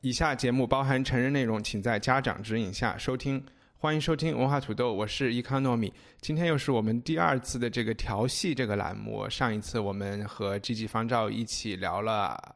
[0.00, 3.44] 以下节目包含成人内容，请在家长指引下收听。
[3.76, 5.92] 欢迎收听文化土豆，我是伊康糯米。
[6.20, 9.28] 今天又是我们第二次的这个调戏这个栏目。
[9.28, 12.54] 上一次我们和 G G 方照一起聊了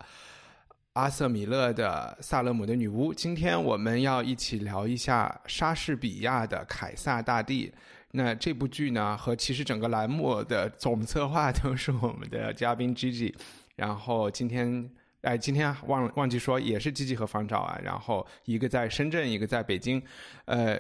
[0.95, 7.69] 阿瑟米勒的《萨勒姆的女巫》，今天我们要一起聊一下莎士比亚的《凯撒大帝》。
[8.13, 13.35] 那这部剧呢，和其实整个栏目的总策划都是我们的嘉宾 G G。
[13.77, 14.91] 然后今天。
[15.23, 20.03] 哎，今天忘忘记说，也是 G G 和方照啊，然后一个在深圳，一个在北京。
[20.47, 20.77] 呃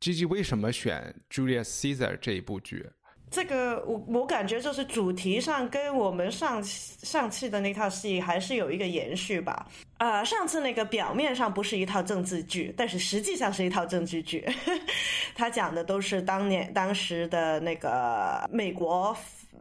[0.00, 2.84] ，G G 为什么选 Julius Caesar 这一部剧？
[3.34, 9.66] 这个我我感觉就是主题上跟我们上上期的那套戏还是有一个延续吧。
[9.98, 14.48] 呃，上次那个表面上不是一套政治剧，但是实际上是一套政治剧。
[15.34, 19.16] 他讲的都是当年当时的那个美国。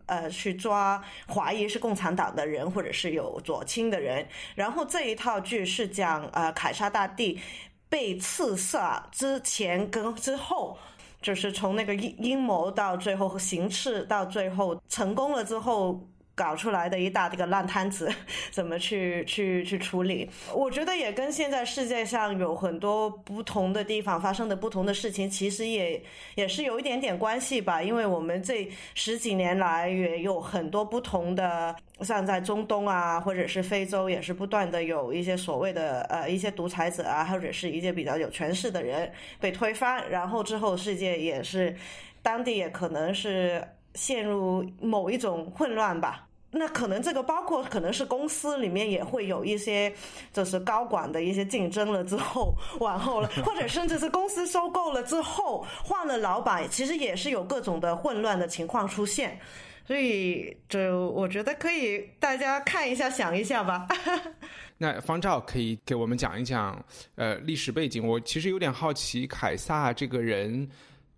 [0.06, 1.02] 呃，去抓
[1.34, 4.28] 怀疑是共产党的人，或者是有左倾的人。
[4.54, 7.40] 然后这一套剧是讲呃，凯撒大帝
[7.88, 10.78] 被刺杀之前跟之后，
[11.24, 16.00] 就是从那个阴阴谋到最后行刺，到最后成功了之后。
[16.36, 18.12] 搞出来的一大这个烂摊子，
[18.50, 20.28] 怎么去去去处理？
[20.54, 26.02] 我觉得也跟现在世界上有很多不同的地方发生的不同的事情，其实也
[26.36, 27.84] 也是有一点点关系吧。
[27.84, 41.76] 因为我们这十几年来也有很多不同的，像在中东啊，或者是非洲，也是不断的有一些所谓的呃一些独裁者啊，或者是一些比较有权势的人被推翻，然后之后世界也是
[42.24, 43.64] 当地也可能是。
[43.96, 49.94] 陷入某一种混乱吧，那可能这个包括可能是公司里面也会有一些，
[50.32, 59.40] 就是高管的一些竞争了之后往后了，或者甚至是公司收购了之后换了老板，其实也是有各种的混乱的情况出现，
[59.86, 63.88] 所以就我觉得可以大家看一下想一下吧。
[64.80, 66.84] 那方照可以给我们讲一讲
[67.16, 70.68] 呃历史背景，我其实有点好奇凯撒这个人。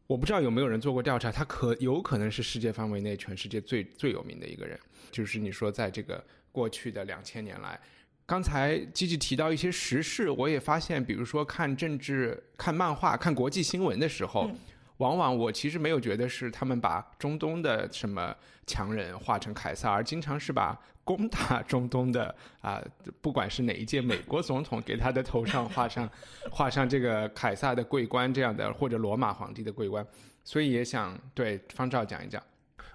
[0.07, 4.79] 我不知道有没有人做过调查，他可有可能是世界范围内全世界最最有名的一个人。
[5.11, 7.79] 就是你说，在这个过去的两千年来，
[8.25, 14.49] 刚才积极提到一些时事，我也发现，比如说看政治、看漫画、看国际新闻的时候。
[14.97, 18.33] 往往我其实没有觉得是他们把中东的什么
[18.65, 22.81] 强人画成凯撒，而经常是把攻打 中东的啊，
[23.21, 26.09] 不管是哪一届美国总统给他的头上画上
[26.49, 30.05] 画上这个凯撒的桂冠这样的，或者罗马皇帝的桂冠，
[30.43, 32.41] 所以也想对方照讲一讲。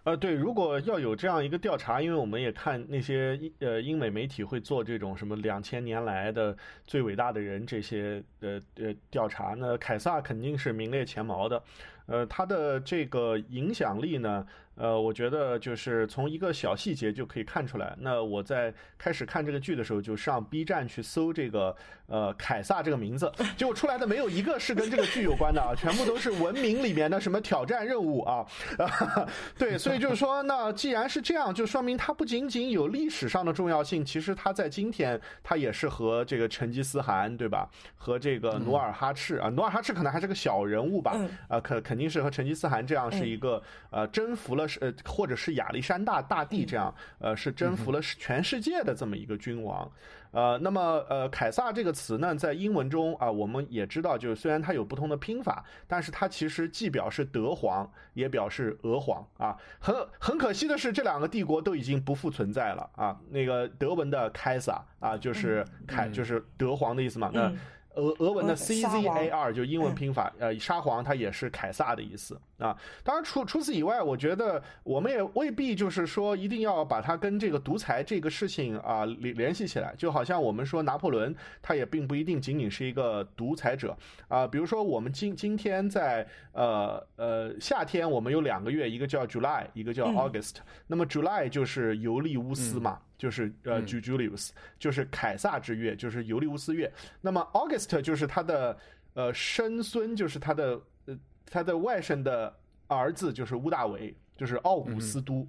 [0.05, 6.57] 呃，对，如果要有这样一个调查，因为我们也看那些呃英美媒体会做这种什么两千年来的
[6.87, 11.63] 最伟大的人这些呃呃调查，那凯撒肯定是名列前茅的。
[12.07, 14.47] 呃，他的这个影响力呢？
[14.81, 17.95] 呃，我觉得就是从一个小细节就可以看出来。
[17.99, 21.77] 那我在开始看这个剧的时候，就上 B 站去搜这个
[22.07, 28.47] 呃凯撒这个名字，结果出来的没有一个是跟这个剧有关的啊，全部都是文明里面的什么挑战任务啊。
[28.79, 37.69] 啊 对，所以就是说，那既然是这样，就说明它不仅仅有历史上的重要性，其实它在今天它也是和这个成吉思汗对吧？
[37.97, 44.70] 和这个努尔哈赤啊，努尔哈赤可能还是个小人物吧，啊，肯肯定是和成吉思汗这样是一个呃征服了。
[44.81, 49.91] 呃，或者是亚历山大大帝这样，呃，是征服了全世界的这么一个君王，
[50.33, 59.57] 呃，那么呃，凯撒这个词呢，在英文中啊，我们也知道，就是虽然它有不同的拼法，但是它其实既表示德皇，也表示俄皇啊。
[59.79, 63.19] 很很可惜的是，这两个帝国都已经不复存在了啊。
[63.31, 67.31] 那个德文的凯撒啊，就是凯，就是德皇的意思嘛。
[67.33, 67.53] 那
[67.95, 72.77] 俄俄文的嗯 C 沙 Z 皇 A R 就英文嗯拼法，呃，沙皇它也是凯撒的意思啊。
[73.03, 83.97] 当然除除此以外，我觉得我们也未必就是说一定要把它跟这个独裁这个事情啊联联系起来，就好像我们说拿破仑，他也并不一定仅仅是一个独裁者
[84.29, 84.47] 啊。
[84.47, 90.57] 比如说我们今今天在呃呃夏天，我们有两个月，一个叫 July，一个叫 August。
[90.87, 96.91] 那么 July 就是尤利乌斯嘛，就是呃 Ju Julius，就是凯撒之月，就是尤利乌斯月。
[97.21, 98.79] 那么 August 就是他的
[99.13, 102.57] 呃生孙，就是他的呃他的外甥的
[102.87, 105.47] 儿子，就是乌大维，就是奥古斯都。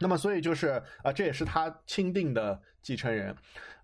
[0.00, 3.34] 那么，所以就是啊、这也是他钦定的继承人，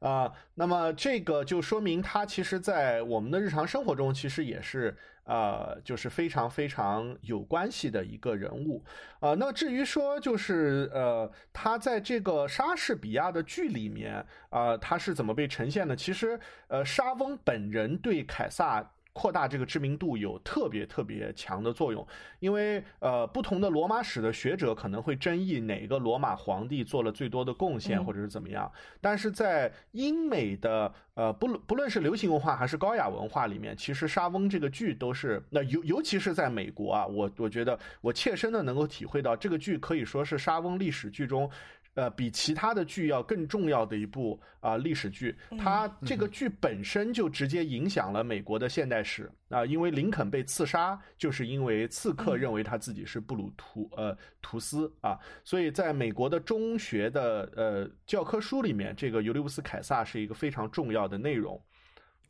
[0.01, 8.85] 啊、那么这个就说明他其实，在我们的日常生活中，其实也是呃，就是非常非常有关系的一个人物，
[9.21, 15.95] 啊、那至于说就是呃，他在这个莎士比亚的剧里面啊、他是怎么被呈现的？
[15.95, 18.93] 其实呃，莎翁本人对凯撒。
[19.13, 22.07] 扩大这个知名度有特别特别强的作用，
[22.39, 28.71] 因为呃，不同的罗马史的学者可能会争议哪个罗马皇帝做了最多的贡献，嗯或者是怎么样。
[29.01, 41.51] 但是在英美的呃，不论不论是流行文化还是高雅文化里面，其实莎翁这个剧都是那尤尤其是在美国啊，我我觉得我切身的能够体会到，这个剧可以说是莎翁历史剧中。
[41.95, 61.61] 呃，比其他的剧要更重要的一部啊、历史剧，它这个剧本身就直接影响了美国的现代史啊、因为林肯被刺杀，就是因为刺客认为他自己是布鲁图呃图斯啊，所以在美国的中学的呃教科书里面，这个尤利乌斯凯撒是一个非常重要的内容。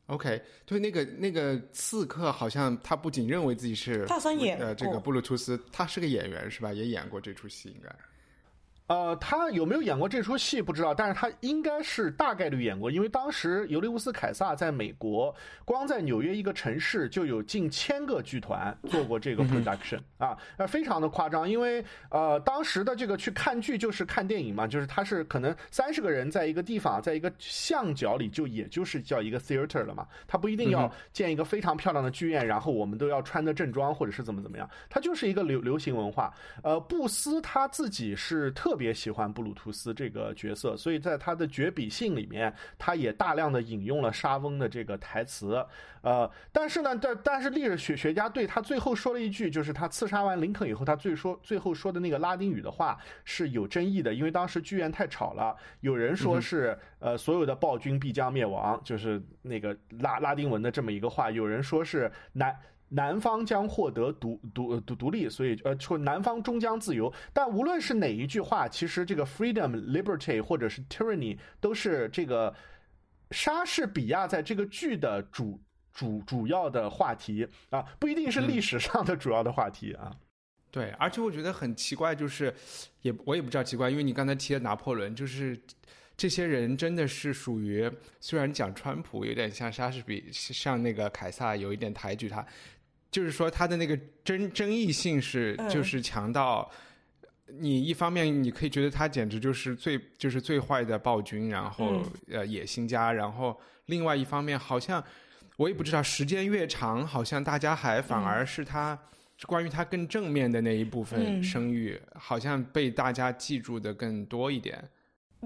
[0.07, 6.73] OK，对，那个那个刺客好像他不仅认为自己是他好像演呃这个布鲁图斯，他是个演员是吧？
[6.73, 7.95] 也演过这出戏应该。
[8.91, 15.33] 呃，他有没有演过这出戏不知道，但是他应该是大概率演过，因为当时尤利乌斯凯撒在美国，
[15.65, 36.35] 光在纽约一个城市就有近千个剧团做过这个 production 啊，呃，非常的夸张，因为呃，当时的这个去看剧就是看电影嘛，就是他是可能三十个人在一个地方，在一个巷角里，就也就是叫一个 theater 了嘛，他不一定要建一个非常漂亮的剧院，然后我们都要穿的正装或者是怎么怎么样，它就是一个流流行文化。
[36.65, 45.63] 呃，布斯他自己是特别喜欢布鲁图斯这个角色，所以在他的绝笔信里面，他也大量的引用了莎翁的这个台词。
[46.01, 62.57] 呃，但是呢，但但是历史学学家对他最后说了一句，就是他刺杀完林肯以后，他最说最后说的那个拉丁语的话是有争议的，因为当时剧院太吵了，有人说是、呃所有的暴君必将灭亡，就是那个拉拉丁文的这么一个话，有人说是南。
[62.93, 67.13] 南方将获得独独独独立，所以呃，说南方终将自由。
[67.33, 72.55] 但无论是哪一句话，其实这个 freedom、liberty 或者是 tyranny 都是这个
[73.31, 75.61] 莎士比亚在这个剧的主
[75.93, 80.17] 主主要的话题啊，不一定是历史上的主要的话题啊。
[80.73, 82.55] 对，而且我觉得很奇怪，就是
[83.03, 85.61] 也我也不知道奇怪，因为你刚才提的拿破仑，就是
[86.17, 87.91] 这些人真的是属于，
[88.21, 92.47] 虽然讲川普有点像莎士比，像那个凯撒有一点抬举他，
[93.11, 96.71] 就是说他的那个争争议性是嗯就是强到。
[97.53, 105.03] 你一方面你可以觉得他简直就是最就是最坏的暴君，然后、嗯呃野心家，然后另外一方面好像
[105.57, 108.97] 我也不知道时间越长，好像大家还反而是他、
[109.47, 114.89] 关于他更正面的那一部分嗯声誉，好像被大家记住的更多一点。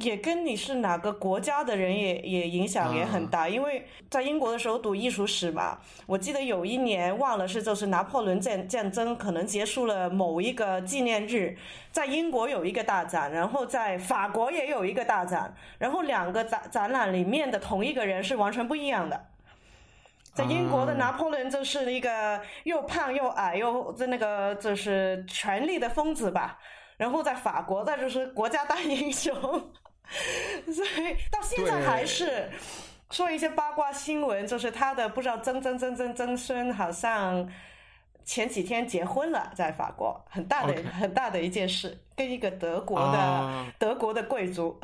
[0.00, 11.56] 也跟你是哪个国家的人也也影响也很大，因为在英国的时候读艺术史嘛，我记得有一年忘了是就是拿破仑战战争可能结束了某一个纪念日，
[11.93, 19.28] 在英国有一个大展，然后在法国也有一个大展，然后两个展展览里面的同一个人是完全不一样的。
[20.35, 26.59] 在英国的拿破仑就是一个又胖又矮又在那个就是权力的疯子吧，
[26.97, 29.33] 然后在法国那就是国家大英雄，
[30.73, 32.50] 所以到现在还是
[33.11, 37.49] 说一些八卦新闻，就是他的不知道曾曾曾曾曾孙好像
[38.25, 44.80] 前几天结婚了，在法国很大的很大的一件事，跟一个德国的、啊德国的贵族。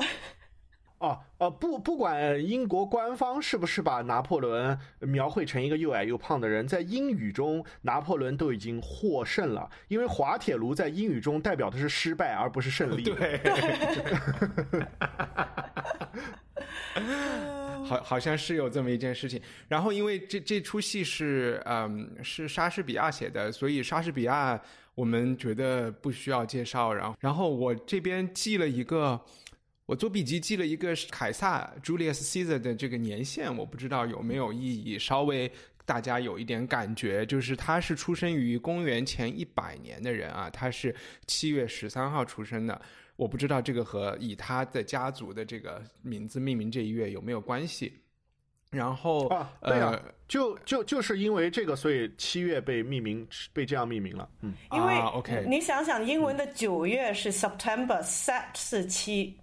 [1.01, 13.01] 哦，呃，不，不管英国官方是不是把拿破仑描绘成一个又矮又胖的人，在英语中，拿破仑都已经获胜了，因为滑铁卢在英语中代表的是失败，而不是胜利。
[13.03, 13.41] 对，
[17.83, 19.41] 好，好像是有这么一件事情。
[19.67, 24.61] 然后，因为这这出戏是嗯是莎士比亚写的，所以莎士比亚
[24.93, 26.93] 我们觉得不需要介绍。
[26.93, 29.19] 然后，然后我这边记了一个，
[29.85, 35.51] 我做笔记记了一个凯撒 Julius Caesar 的这个年限，我不知道有没有意义，稍微
[35.85, 40.95] 大家有一点感觉，就是他是出生于公元前一百年的人啊，他是
[41.27, 42.81] 七月十三号出生的，
[43.17, 47.93] 我不知道这个和以他的家族的这个名字命名这一月有没有关系。
[48.69, 54.29] 然后啊，对啊、呃就就就是因为这个，所以七月被命名被这样命名了。
[54.39, 59.37] 嗯，因为啊，OK 你想想，英文的九月是 September，Sat 是七，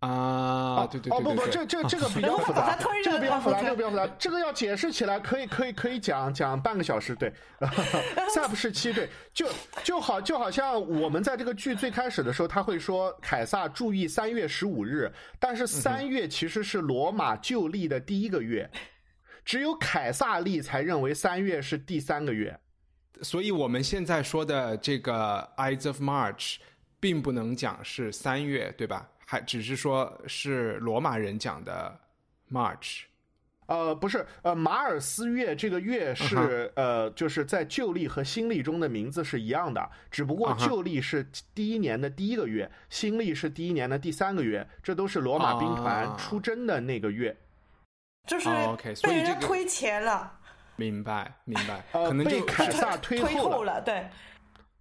[0.00, 7.16] 啊，对对对哦不不，这这这个比较复杂这个比较复杂，这个比较复杂，这个要解释起来可以可以可以讲讲半个小时。
[7.16, 7.32] 对，
[8.32, 9.48] Sap 是七对，就
[9.82, 18.70] 就好就好像我们在这个剧最开始的时候，他会说凯撒注意三月十五日，但是三月其实是罗马旧历的第一个月，
[19.44, 22.56] 只有凯撒历才认为三月是第三个月。
[23.22, 26.58] 所以我们现在说的这个 Eyes of March，
[27.00, 29.08] 并不能讲是三月，对吧？
[29.30, 31.94] 还只是说是罗马人讲的
[32.50, 33.02] March。
[33.66, 41.22] 呃，不是，呃，马尔斯月这个月是、嗯呃，就是在旧历和新历中的名字是一样的，只不过旧历是
[41.54, 47.36] 第一年的第一个月，新历是第一年的第三个月，这都是罗马兵团啊出征的那个月。
[48.26, 48.48] 就是
[49.02, 50.32] 被人家推前了，
[50.76, 54.08] 明白，明白，呃可能就被凯撒推推后后了，对。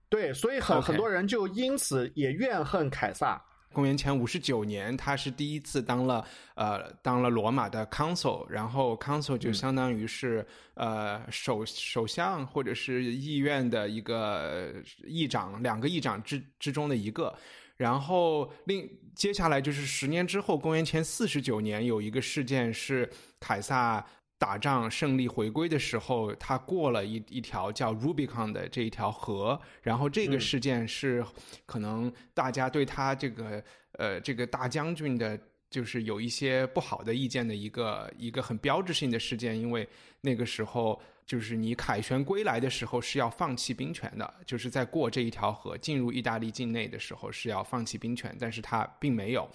[0.08, 3.44] 对，所以很很多人就因此也怨恨凯撒。
[3.74, 14.74] 公元前五十九年，他是第一次当了呃当了罗马的 consul，然后 consul 就相当于是、呃首首相或者是议院的一个呃
[15.06, 17.36] 议长，两个议长之之中的一个。
[17.76, 23.08] 然后另接下来就是十年之后，公元前四十九年有一个事件是
[23.40, 24.04] 凯撒
[24.38, 31.25] 打仗胜利回归的时候，他过了一一条叫 Rubicon 的这一条河，然后这个嗯事件是
[31.65, 33.63] 可能大家对他这个
[33.94, 35.39] 呃这个大将军的。
[35.70, 39.86] 就是有一些不好的意见的一个一个很标志性的事件，因为
[40.22, 49.48] 那个时候就是你凯旋归来的时候是要放弃兵权的，就是在过这一条河进入意大利境内的时候是要放弃兵权，但是他并没有。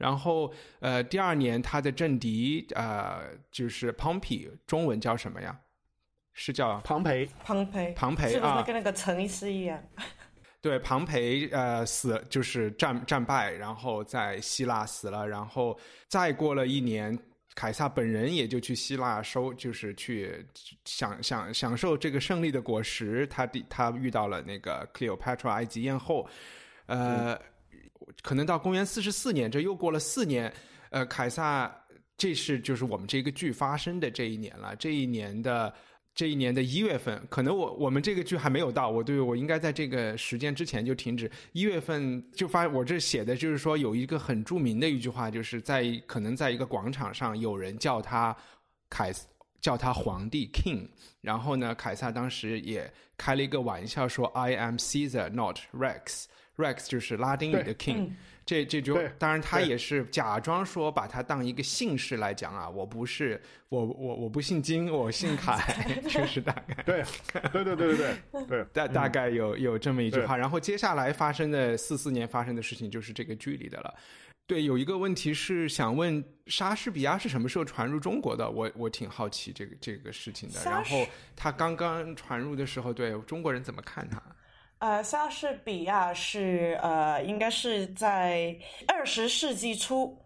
[0.00, 3.20] 然后，呃，第二年他的政敌，呃，
[3.52, 5.60] 就是 Pompey，中文叫什么呀？
[6.32, 9.78] 是叫庞培，庞培，庞培是不是啊跟那个陈医师一样？
[10.62, 15.78] 对，庞培呃死就是战战败，然后在希腊死了，然后
[16.08, 17.18] 再过了一年，
[17.54, 20.46] 凯撒本人也就去希腊收，就是去
[20.86, 23.26] 享享享受这个胜利的果实。
[23.26, 26.26] 他第他遇到了那个 Cleopatra 埃及艳后，
[26.86, 27.38] 呃，
[28.22, 30.52] 可能到公元四十四年，这又过了四年，
[30.90, 31.74] 呃，凯撒
[32.16, 35.72] 这是就是我们这个剧发生的这一年了，这一年的。
[36.12, 41.30] 这一年的一月份，可能我我们这个剧还没有到，我对我应该在这个时间之前就停止。
[41.52, 48.36] 一月份就发，我这写的就是说有一个很著名的一句话，就是在可能在一个广场上，有人叫他
[48.90, 49.24] 凯撒
[49.60, 50.88] 叫他皇帝 King，
[51.20, 56.24] 然后呢，凯撒当时也开了一个玩笑说 I am Caesar, not Rex。
[56.60, 58.10] Rex 就是拉丁语的 King，
[58.46, 65.58] 这这就当然他也是假装说把他当一个姓氏来讲啊，我不是我我我不姓金，我姓凯
[66.08, 67.04] 就是大概对，
[67.52, 73.94] 对对对对对 对，大大概有有这么一句话，然后接下来发生的四四年发生的事情就是这个剧里的了。
[74.46, 78.50] 对，有一个问题是想问莎士比亚是什么时候传入中国的？
[78.50, 80.60] 我我挺好奇这个这个事情的。
[80.64, 84.20] 然后他刚刚传入的时候，对中国人怎么看他？
[84.80, 88.56] 呃，莎士比亚是呃，应该是在
[88.88, 90.18] 二十世纪初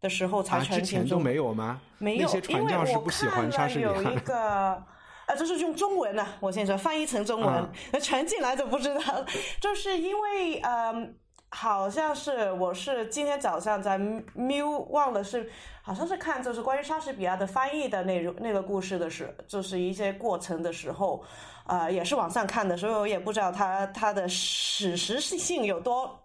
[0.00, 1.24] 的时候才啊，传之前都进中国。
[1.24, 1.80] 没有吗？
[1.98, 4.80] 没有那些，传因为我不喜欢莎看士比亚了有一个，
[5.26, 9.26] 呃，就是用中文的，我现在翻译成中文啊，那、传进来就不知道了。
[9.60, 11.16] 就是因为，嗯、
[11.48, 15.50] 好像是我是今天早上在 Miu 忘了是，
[15.82, 21.24] 好像是看就是关于莎士比亚的翻译的那种那个故事的时，就是一些过程的时候，
[21.66, 26.18] 呃，也是网上看的，所以我也不知道它它的史实性有多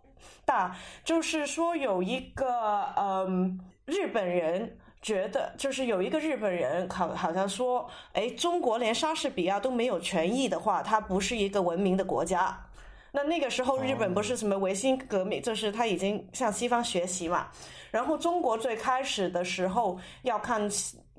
[0.45, 4.77] 大，就是说有一个嗯日本人。
[5.01, 12.65] 觉得就是有一个日本人好好像说，哎，中国连莎士比亚都没有权益的话，它不是一个文明的国家。
[13.13, 17.47] 那那个时候日本不是什么维新革命，就是他已经向西方学习嘛。
[17.91, 20.69] 然后中国最开始的时候要看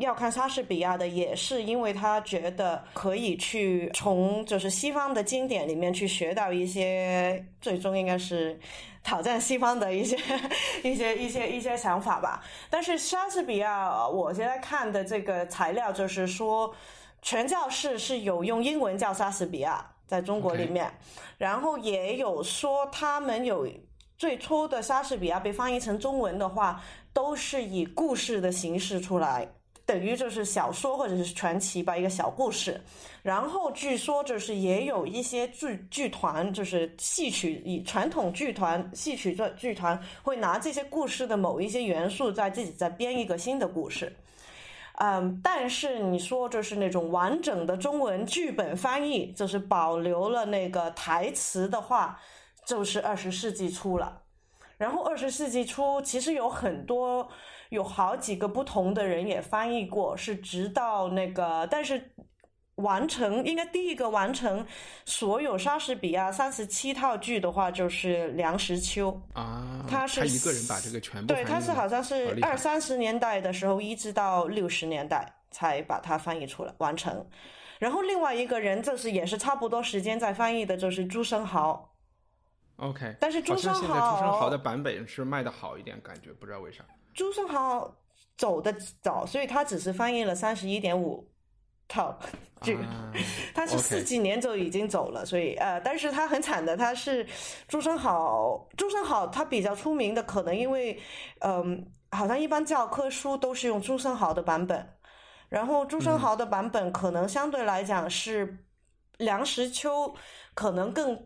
[0.00, 8.58] 要看莎士比亚的，也是因为他觉得可以去从就是西方的经典里面去学到一些，最终应该是
[9.04, 10.16] 挑战西方的一些
[10.82, 12.42] 一些一些一些想法吧。
[12.68, 16.74] 但是莎士比亚，我现在看的这个材料就是说，
[17.22, 20.90] 全教士是有用英文叫莎士比亚，在中国里面。
[21.38, 23.66] 然后也有说他们有
[24.18, 29.48] 最初的莎士比亚被翻译成中文的话，都是以故事的形式出来，
[29.90, 32.80] 等于就是小说或者是传奇吧，一个小故事。
[33.24, 44.14] 然后据说就是也有一些剧剧团，就是戏曲以传统剧团戏曲剧剧团会拿这些故事的某一些元素，在自己再编一个新的故事。
[44.98, 52.20] 嗯，但是你说就是那种完整的中文剧本翻译，就是保留了那个台词的话，
[52.64, 54.22] 就是二十世纪初了。
[54.78, 57.28] 然后二十世纪初其实有很多
[57.70, 62.12] 有好几个不同的人也翻译过，是直到那个，但是。
[62.76, 64.66] 完成应该第一个完成
[65.04, 77.22] 所有莎士比亚三十七套剧的话，就是梁实秋啊，他是他一个人把这个全部对，他是好像是二三十年代的时候，一直到六十年代才把它翻译出来完成。
[77.78, 81.94] 然后另外一个人就是也是差不多时间在翻译的，就是朱生豪。
[82.76, 86.82] OK，但是朱生豪朱生豪的版本是卖的好一点，感觉不知道为啥。
[87.14, 87.94] 朱生豪
[88.36, 91.26] 走的早，所以他只是翻译了三十一点五。
[91.92, 92.16] 套
[92.60, 92.78] 剧，
[93.52, 97.26] 他是四几年就已经走了，所以呃，但是他很惨的，他是
[97.66, 100.96] 朱生豪，朱生豪他比较出名的，可能因为
[101.40, 104.88] 嗯，好像一般教科书都是用朱生豪的版本，
[105.48, 108.56] 然后朱生豪的版本可能相对来讲是
[109.16, 110.14] 梁实秋
[110.54, 111.20] 可能更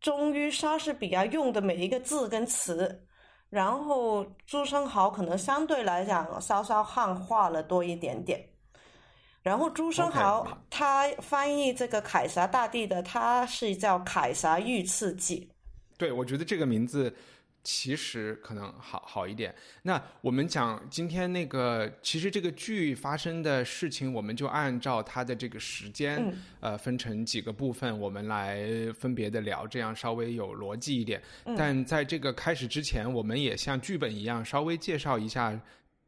[0.00, 3.06] 忠于莎士比亚用的每一个字跟词，
[3.52, 8.42] 然后朱生豪可能相对来讲稍稍汉化了多一点点。
[9.42, 15.50] 然后朱生豪他翻译这个凯撒大帝的，他是叫《凯撒遇刺记》。
[15.98, 17.14] 对，我觉得这个名字
[17.64, 19.54] 其实可能好好一点。
[19.82, 28.66] 那我们讲今天那个，其实这个剧发生的事情，我们就按照它的这个时间，呃，分成几个部分，我们来
[28.98, 31.22] 分别的聊，这样稍微有逻辑一点。
[31.56, 35.58] 但在这个开始之前，我们也像剧本一样，稍微介绍一下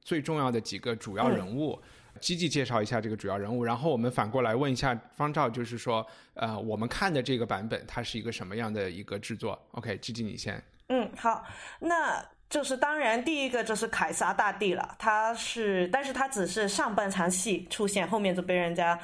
[0.00, 1.80] 最重要的几个主要人物。
[2.20, 10.62] 积极介绍一下这个主要人物，然后我们反过来问一下方照，就是说，呃，我们看的这个版本，它是一个什么样的一个制作？OK，积极你先。
[10.88, 11.44] 嗯，好，
[11.80, 18.98] 那就是当然第一个就是凯撒大帝了，他是，但是他只是上半场戏出现，后面就被人家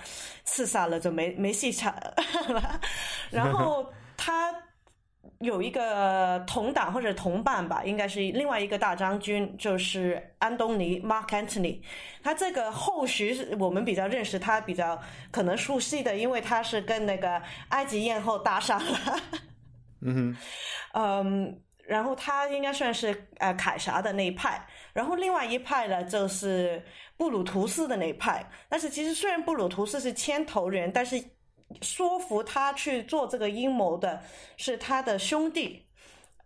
[0.44, 2.80] 刺杀了，就没没戏唱了。
[3.30, 4.54] 然后 他。
[5.40, 11.80] 有一个同党或者同伴吧，应该是另外一个大将军，就是安东尼 （Mark Antony）。
[12.22, 17.40] 他这个后续我们比较认识，他比较可能熟悉的，因为他是跟那个
[17.70, 19.20] 埃及艳后搭上了。
[20.02, 20.36] 嗯哼，
[20.92, 26.82] 嗯，然后他应该算是呃凯撒的那一派，然后另外一派呢就是
[27.16, 28.48] 布鲁图斯的那一派。
[28.68, 31.22] 但是其实虽然布鲁图斯是牵头人，但是。
[31.82, 34.20] 说服他去做这个阴谋的
[34.56, 35.80] 是他的兄弟，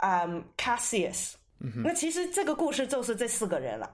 [0.03, 1.33] 嗯，Cassius。
[1.83, 3.91] 那其实这个故事就是这四个人了。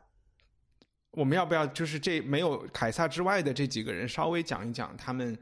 [1.12, 5.38] 我们要不要就是这没有凯撒之外的这几个人稍微讲一讲他们？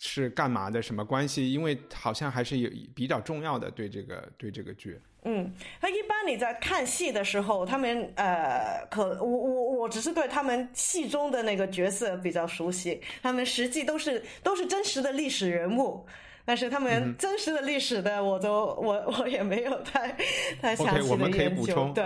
[0.00, 0.80] 是干嘛的？
[0.80, 1.52] 什么关系？
[1.52, 5.00] 因为好像还是有比较重要的对这个对这个剧。
[5.30, 16.06] 嗯，那一般你在看戏的时候，他们呃，可我我我只是对他们戏中的那个角色比较熟悉，他们实际都是都是真实的历史人物，
[16.46, 20.16] 但是他们真实的历史的，我都我 我也没有太
[20.62, 21.92] 太详细的研究。
[21.94, 22.02] 对，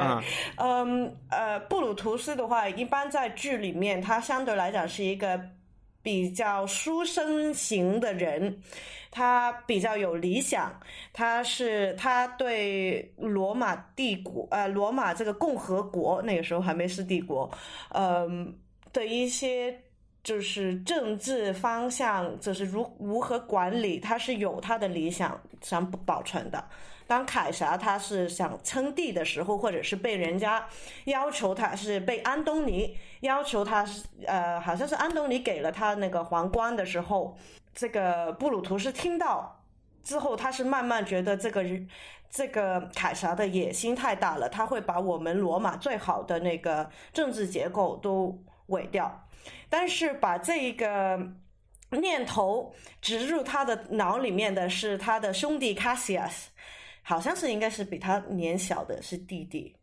[0.57, 5.41] 嗯呃，布鲁图斯的话，一般在剧里面，他相对来讲是一个。
[6.03, 8.61] 比较书生型的人，
[9.11, 10.79] 他比较有理想，
[11.13, 17.51] 他是他对罗马帝国，呃，罗马这个共和国那个时候还没是帝国，
[17.91, 18.55] 嗯，
[18.93, 19.81] 的一些
[20.23, 26.65] 就是政治方向，就是如如何管理，他是有他的理想想保存的。
[27.05, 30.65] 当凯撒他是想称帝的时候，或者是被人家
[31.05, 37.37] 要求他是被安东尼要求他是呃，好像是安东尼给了他那个皇冠的时候，
[37.75, 39.61] 这个布鲁图斯听到
[40.05, 41.65] 之后，他是慢慢觉得这个
[42.31, 49.23] 这个凯撒的野心太大了，他会把我们罗马最好的那个政治结构都毁掉。
[49.69, 51.19] 但是把这一个
[51.91, 56.47] 念头植入他的脑里面的是他的兄弟 Cassius，。
[57.05, 59.75] 好像是应该是比他年小的是弟弟，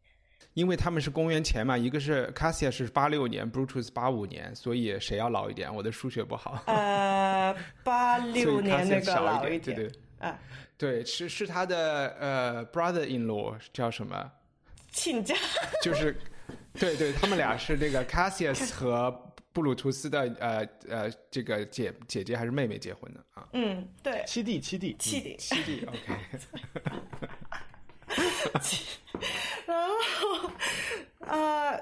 [0.54, 5.76] 因为他们是公元前嘛，一个是 Cassius 是八六年，Brutus 八五年，所以谁要老一点？
[5.76, 6.64] 我的数学不好。
[6.66, 10.40] 呃， 八六年那个老一点，对对，啊，
[10.78, 14.32] 对，是是他的呃 brother-in-law 叫什么？
[14.94, 15.36] 亲家。
[15.84, 16.18] 就是，
[16.80, 19.29] 对对，他们俩是那个 Cassius 和。
[19.52, 23.48] 布鲁图斯的呃呃，这个姐姐姐还是妹妹结婚的啊？
[23.54, 26.18] 嗯，对，七弟七弟七弟七弟，OK。
[29.66, 30.52] 然后，
[31.20, 31.80] 呃。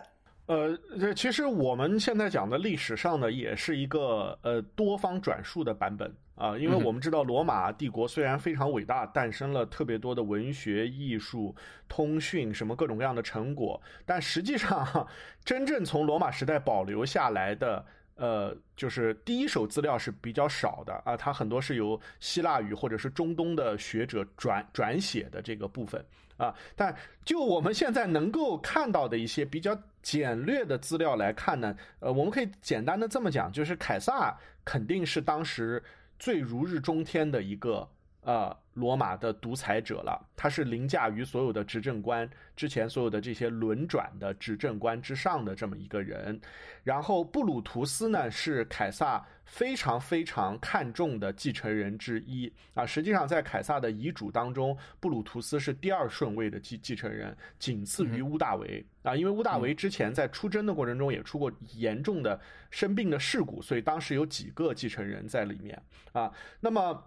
[0.47, 11.53] 呃，这其实我们现在讲的历史上呢，也是一个呃多方转述的版本啊，因为我们知道罗马帝国虽然非常伟大，诞生了特别多的文学、艺术、
[11.89, 15.05] 通讯什么各种各样的成果，但实际上
[15.43, 17.85] 真正从罗马时代保留下来的。
[18.19, 26.03] 呃，就是第一手资料是比较少的啊，它很多是由希腊语或者是中东的学者转转写的这个部分
[26.35, 26.51] 啊。
[26.75, 35.83] 但就我们现在能够看到的一些比较简略的资料来看呢，呃，我们可以简单的这么讲，就是凯撒肯定是当时
[36.17, 37.89] 最如日中天的一个。
[38.27, 46.39] 呃，罗马的独裁者了，他是凌驾于所有的执政官之前所有的这些轮转的执政官之上的这么一个人。
[46.83, 52.85] 然后布鲁图斯呢，是凯撒非常非常看重的继承人之一啊。
[52.85, 59.15] 实际上，在凯撒的遗嘱当中，布鲁图斯是第二顺位的继继承人，仅次于乌大维啊。
[59.15, 66.31] 因为乌大维之前在出征的过程中也出过严重的生病的事故，所以当时有几个继承人在里面啊。
[66.59, 67.03] 那么。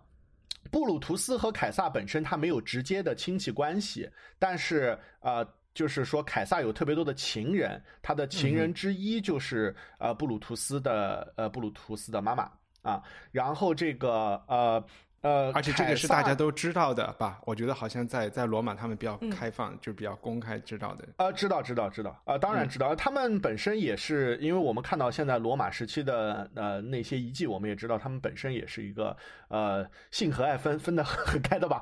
[0.71, 12.51] 布鲁图斯和凯撒本身他没有直接的亲戚关系，但是呃，就是说凯撒有特别多的情人，他的情人之一就是呃布鲁图斯的呃布鲁图斯的妈妈
[12.83, 13.03] 啊，
[13.33, 14.85] 然后这个呃。
[15.23, 17.41] 呃，而且这个是大家都知道的吧？
[17.45, 21.07] 我觉得好像在在罗马，他们比较开放，就比较公开知道的。
[21.19, 22.19] 呃，知道，知道，知道。
[22.25, 22.95] 呃，当然知道。
[22.97, 29.17] 他们本身也是，因为我们看到现在罗马时期的呃那些遗迹，我们也知道他们本身也是一个
[29.49, 31.81] 呃性和爱分分的很开的吧？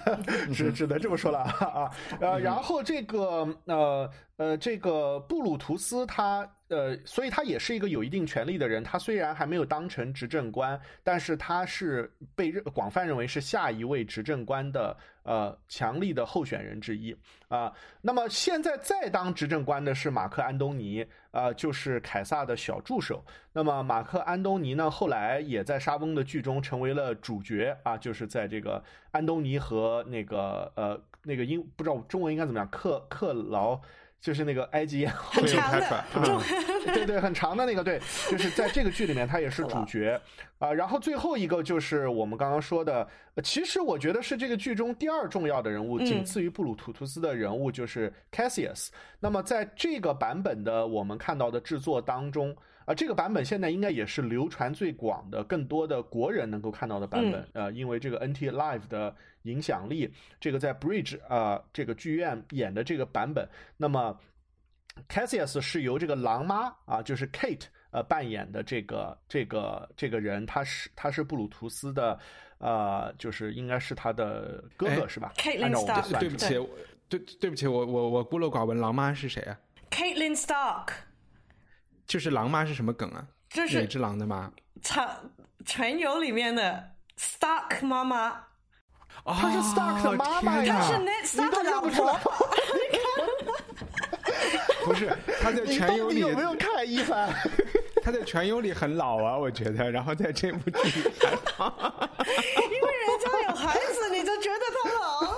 [0.54, 1.90] 只只能这么说了啊。
[2.20, 4.10] 呃，然后这个呃。
[4.38, 8.84] 呃，这个布鲁图斯他呃，所以他也是一个有一定权力的人。
[8.84, 17.16] 他虽然还没有当成执政官，但是他是被认广泛认为是下一位执政官的呃强力的候选人之一
[17.48, 17.72] 啊。
[18.02, 23.24] 那么现在再当执政官的是马克安东尼啊，就是凯撒的小助手。
[23.52, 33.80] 那么马克安东尼呢，后来也在沙翁的剧中成为了主角啊，就是在这个安东尼和那个呃那个英不知道中文应该怎么样克克劳。
[34.20, 36.04] 就是那个埃及很长的，
[36.84, 38.00] 对对，很长的那个，对，
[38.30, 40.20] 就是在这个剧里面，他也是 主角
[40.58, 40.72] 啊。
[40.72, 43.08] 然后最后一个就是我们刚刚说的，
[43.42, 48.88] 其实我觉得是这个剧中第二重要的人物，仅次于布鲁图图斯的人物就是 Cassius。
[49.20, 52.56] 那么在这个版本的我们看到的制作当中。
[52.88, 57.46] 啊，这个版本现在应该也是流传最广的，更多的国人能够看到的版本。
[57.52, 63.46] 呃，因为这个 NT Live 的影响力，这个在 Bridge 啊这个剧院演的这个版本，
[63.76, 64.18] 那么
[65.06, 72.18] Cassius 是由这个狼妈啊，就是 Kate 呃扮演的这个这个这个人，他是他是布鲁图斯的
[72.56, 76.18] 呃，就是应该是他的哥哥是吧？Caitlin Stark。
[76.18, 76.54] 对不起，
[77.10, 80.88] 对对不起，我我我孤陋寡闻，狼妈是谁啊？Caitlin Stark。
[82.08, 83.24] 就是狼妈是什么梗啊？
[83.50, 84.50] 就是哪只狼的妈？
[84.82, 85.06] 全
[85.64, 88.30] 全游里面的 Stark 妈妈。
[89.24, 90.76] 哦她是 Stark 的妈妈呀！
[90.80, 92.18] 她是 Ned Stark 的老婆。
[94.84, 97.28] 不是，她在全游里有没有看一番？
[98.02, 99.90] 她在全游里很老啊，我觉得。
[99.90, 101.10] 然后在这部剧里，
[102.56, 105.34] 因为人家有孩子，你就觉得他老。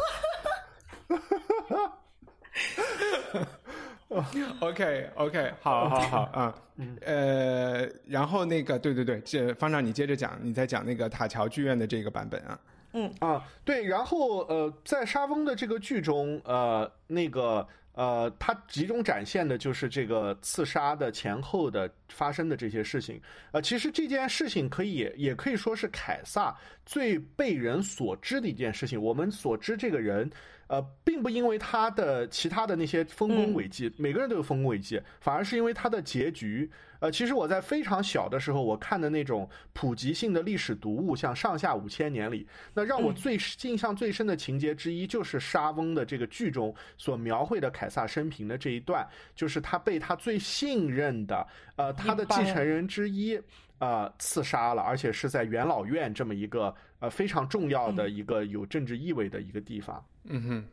[4.59, 6.55] OK，OK，好，好，好，啊，
[7.03, 12.61] 呃，然后那个，对对对，这方丈你接着讲，你在讲那个塔桥剧院的这个版本啊，
[12.93, 13.09] 嗯。
[13.21, 23.21] 啊，对，然后呃，在沙翁的这个剧中，呃，那个呃，他集中展现的就是这个刺杀的前后的发生的这些事情，
[23.53, 26.53] 呃，其实这件事情可以也可以说是凯撒
[26.85, 30.29] 最被人所知的一件事情，我们所知这个人。
[30.71, 36.71] 呃，并不因为他的其他的那些丰功伟绩，每个人都有丰功伟绩，反而是因为他的结局。
[37.01, 49.05] 呃，其实我在非常小的时候，我看的那种普及性的历史读物，像《上下五千年》里，那让我最印象最深的情节之一，就是沙翁的这个剧中所描绘的凯撒生平的这一段，
[49.35, 53.41] 就是他被他最信任的，呃，他的继承人之一。
[53.81, 60.05] 呃，刺杀了，而且是在元老院这么一个呃非常重要的一个有政治意味的一个地方。
[60.25, 60.65] 嗯哼，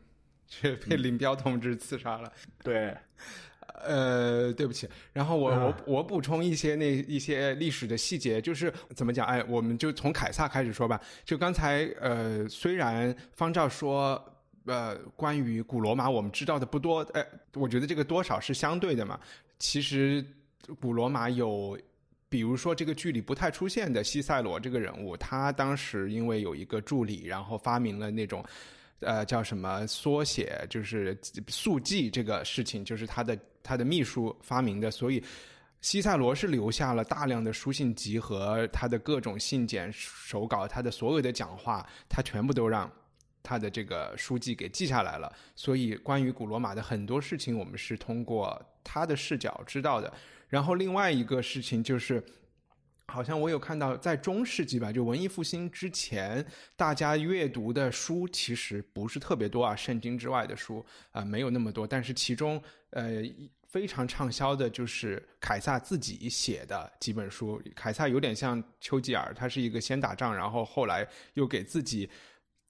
[0.46, 2.30] 是被林彪同志刺杀了。
[2.62, 2.94] 对，
[3.82, 4.86] 呃，对不起。
[5.14, 9.26] 然后我我我补充一些那一些历史的细节，就是怎么讲？
[9.26, 11.00] 哎，我们就从凯撒开始说吧。
[11.24, 14.22] 就刚才呃，虽然方照说
[14.66, 19.18] 呃，关于古罗马我们知道的不多，哎，我觉得这个多少是相对的嘛。
[19.58, 20.22] 其实
[20.78, 21.74] 古罗马有。
[22.28, 28.44] 比如说，这个剧里不太出现的西塞罗这个人物，他当时因为有一个助理，然后发明了那种
[29.00, 35.22] 呃叫什么缩写，就是速记这个事情，就是他的他的秘书发明的，所以。
[35.80, 42.90] 西塞罗是留下了大量的书信集和他的各种信件手稿，他的所有的讲话，他全部都让
[43.44, 45.32] 他的这个书记给记下来了。
[45.54, 50.12] 所以，关于古罗马的很多事情，我们是通过他的视角知道的。
[50.48, 52.24] 然后，另外一个事情就是，
[53.06, 56.44] 好像我有看到，在中世纪吧，就文艺复兴之前，
[56.76, 61.86] 大家阅读的书其实不是特别多啊，圣经之外的书啊没有那么多。
[61.86, 63.22] 但是其中，呃。
[63.68, 67.62] 非常畅销的就是凯撒自己写的几本书。
[67.76, 72.08] 凯撒有点像丘吉尔，他是一个先打仗，然后后来又给自己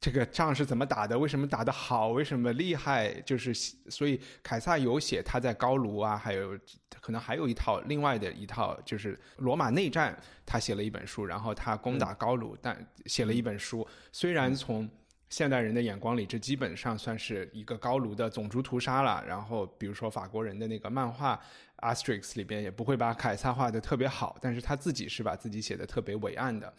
[0.01, 6.59] 这个仗是怎么打的，为什么打得好，为什么厉害，就是所以凯撒有写他在高卢啊，还有
[7.01, 14.89] 可能还有一套另外的一套，就是罗马内战，他写了一本书，然后他攻打高卢，但写了一本书，虽然从。
[15.31, 19.23] 现代人的眼光里，这基本上算是一个高卢的种族屠杀了。
[19.29, 21.39] 然后，比如说法国人的那个漫画
[21.95, 26.73] 《Asterix》里边，也不会把凯撒画的特别好，但是他自己是把自己写的特别伟岸的。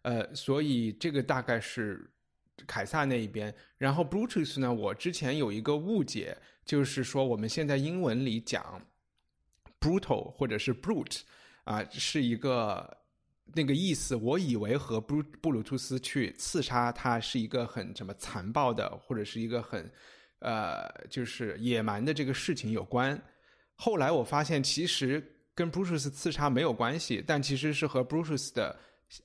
[0.00, 2.10] 呃，所以这个大概是
[2.66, 3.54] 凯撒那一边。
[3.78, 8.80] 然后 Brutus 呢，我之前有一个误解，就是说我们现在英文里讲
[9.80, 11.20] brutal 或者是 brute
[11.64, 12.98] 啊，是一个。
[13.54, 19.92] 那个意思，我以为和布布鲁图斯去刺杀他是一个很什么残暴的，或者是一个很，
[20.38, 23.20] 呃，就是野蛮的这个事情有关。
[23.74, 25.22] 后来我发现，其实
[25.54, 28.74] 跟布鲁斯刺杀没有关系，但其实是和布鲁斯的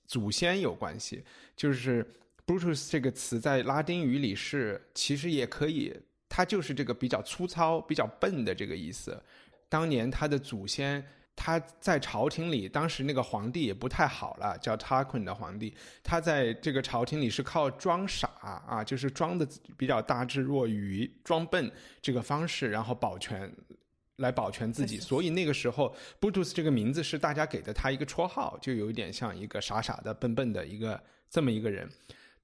[0.08, 1.24] 祖先有关系。
[1.56, 2.06] 就是
[2.48, 5.96] 布鲁斯这个词在拉丁语里是，其实也可以，
[6.28, 9.22] 它就是这个比较粗糙、比较笨的这个意思。
[9.70, 11.06] 当年他的祖先。
[11.40, 15.72] 他在朝廷里，当时那个皇帝也不太好了，叫 Tarquin 的皇帝。
[16.04, 18.28] 他在这个朝廷里是靠装傻
[18.68, 23.54] 啊，就是装的比较大智若愚、装笨这个方式，然后保全
[24.16, 24.98] 来保全自己。
[25.00, 31.88] 所以那个时候，Brutus 这个名字是大家给的他一个绰号，就有一点像一个傻傻的、笨笨的一个这么一个人。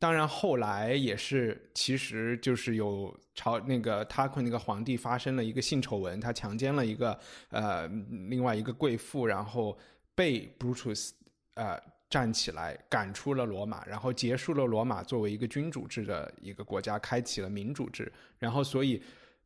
[0.04, 7.88] 当然，后来也是，其实就是有朝那个他昆那个皇帝发生了一个性丑闻，他强奸了一个呃
[8.28, 9.78] 另外一个贵妇，然后
[10.14, 11.12] 被 Brutus
[11.54, 18.12] 呃站起来赶出了罗马，然后结束了罗马作为一个君主制的一个国家，开启了民主制。
[18.38, 19.02] 然后所以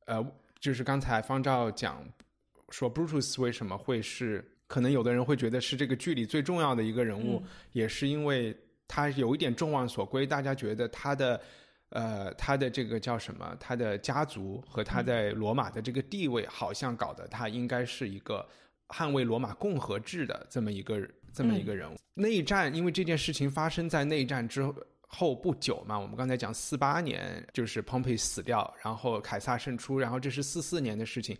[0.07, 0.25] 呃，
[0.59, 2.03] 就是刚才方照讲
[2.69, 7.43] 说 Brutus 为什么会是，可能有的人会觉得是这个剧里最重要的一个人物，
[7.73, 8.57] 也是因为。
[8.87, 11.41] 他有一点众望所归，大家觉得他的，
[11.89, 13.55] 呃，他的这个叫什么？
[13.59, 18.47] 他的家族和他在罗马的这个地位，好像搞得他应该是一个
[18.87, 21.97] 捍卫罗马共和制的这么一个这么一个人物。
[22.13, 24.63] 内战，因为这件事情发生在内战之
[25.07, 31.37] 后不久嘛，我们刚才讲四八年就是 Pompey 死掉，然后凯撒胜出，然后这是四四年的事情。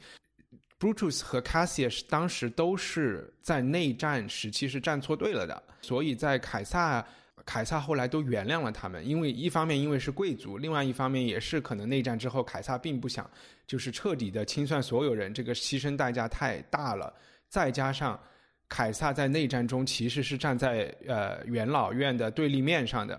[0.77, 7.05] Brutus 和 Cassius 当时都是在内战时期是站错队了的，所以在凯撒。
[7.47, 13.27] 凯撒后来都原谅了他们，因为一方面因为是贵族，另外一方面也是可能内战之后凯撒并不想
[13.65, 17.13] 就是彻底的清算所有人，这个牺牲代价太大了。
[17.47, 18.19] 再加上
[18.67, 23.17] 凯撒在内战中其实是站在呃元老院的对立面上的。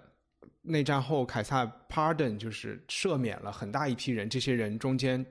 [0.61, 5.25] 内战后凯撒 pardon 就是赦免了很大一批人，这些人中间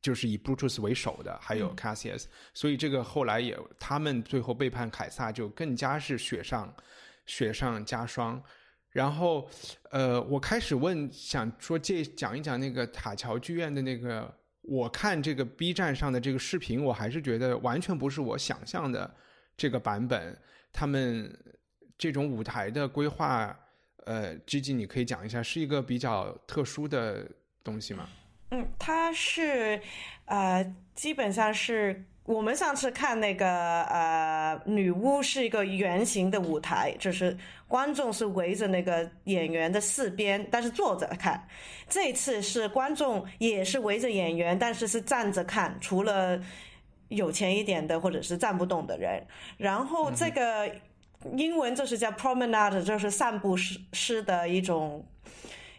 [0.00, 2.24] 就是以 Brutus 为首的，还有 Cassius，
[2.54, 6.74] 所以这个后来也他们最后背叛凯撒就更加是雪上。
[7.26, 8.42] 雪上加霜，
[8.90, 9.48] 然后，
[9.90, 19.14] 呃，我开始问，想说借讲一讲那个塔桥剧院的那个，我看这个 B 站上的这个视频，我还是觉得完全不是我想象的
[19.56, 20.38] 这个版本。
[20.72, 21.36] 他们
[21.98, 23.58] 这种舞台的规划，
[24.04, 27.28] 呃，G G 你可以讲一下，是一个比较特殊的
[27.64, 28.08] 东西吗？
[28.50, 29.80] 嗯，它是，
[30.26, 32.04] 呃，基本上是。
[32.26, 37.36] 我们上次看那个呃，女巫是一个圆形的舞台，就是
[37.68, 41.46] 观众是围着那个演员的四边，但是坐着看。
[41.88, 46.40] 这次是观众也是围着演员，但是是站着看，除了
[47.08, 49.24] 有钱一点的或者是站不动的人。
[49.56, 50.68] 然后这个
[51.36, 55.06] 英文就是叫 promenade，就是散步式式的一种。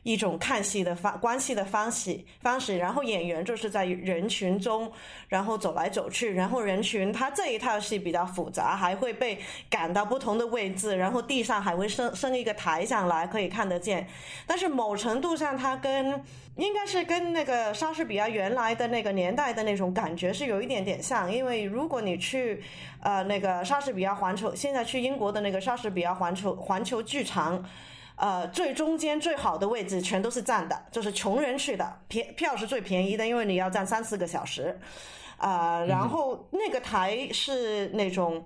[0.07, 4.89] 一种看戏的方关系的方式方式，然后演员就是在人群中，
[5.27, 9.37] 然后走来走去，然后人群他这一套戏比较复杂，还会被
[9.69, 14.07] 赶到不同的位置，然后地上还会升升一个台上来可以看得见。
[14.45, 16.23] 但是某程度上，它跟
[16.55, 22.63] 应该是跟那个莎士比亚原来的那个年代的那种感觉是有一点点像，因为如果你去
[23.01, 27.61] 呃那个莎士比亚环球，现在去英国的那个莎士比亚环球环球剧场。
[28.17, 34.79] 呃，最中间最好的位置全都是站的，就是穷人去的，便票是最便宜的，因为你要站三四个小时，
[35.37, 38.43] 啊，然后那个台是那种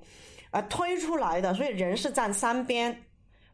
[0.52, 3.04] 呃推出来的，所以人是站三边，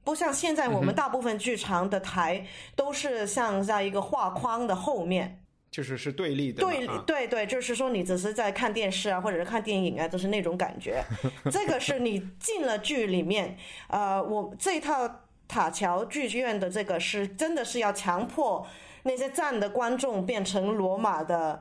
[0.03, 5.43] 不像现在我们大部分剧场的台都是像在一个画框的后面。
[5.69, 11.03] 就是是对立的，对对对，就是说你只是在看电视啊，或者是看电影啊，就是那种感觉。
[11.51, 13.55] 这个是你进了剧里面，
[13.89, 15.07] 呃，我这套
[15.47, 18.67] 塔桥剧院的这个是真的是要强迫
[19.03, 21.59] 那些站的观众变成罗马的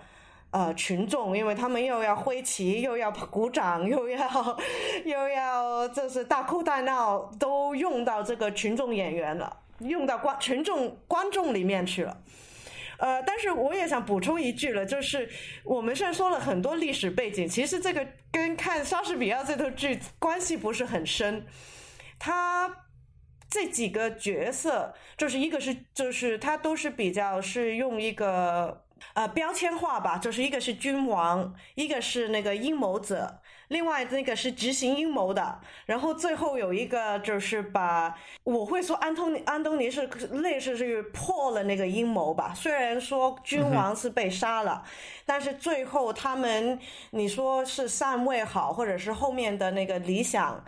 [0.51, 4.59] 呃群众，因为他们又要挥旗，又要鼓掌，又要
[5.05, 12.16] 又要就是大哭大闹，都用到这个群众演员了，用到观群众观众里面去了。
[12.99, 15.29] 呃，但是我也想补充一句了，就是
[15.64, 21.46] 我们现在说了很多历史背景，其实这个跟看莎士比亚这套剧关系不是很深。
[22.18, 22.75] 他
[23.57, 28.83] 这几个角色，就是一个是，就是他都是比较是用一个
[29.14, 33.40] 呃标签化吧，就是一个是君王，一个是那个阴谋者。
[33.69, 38.14] 另外那个是执行阴谋的，然后最后有一个就是把
[38.45, 42.53] 我会说安东尼安东尼是类似是破了那个阴谋吧。
[42.55, 44.85] 虽然说君王是被杀了，
[45.25, 46.79] 但是最后他们
[47.11, 50.62] 你说是上位好，或者是后面的那个理想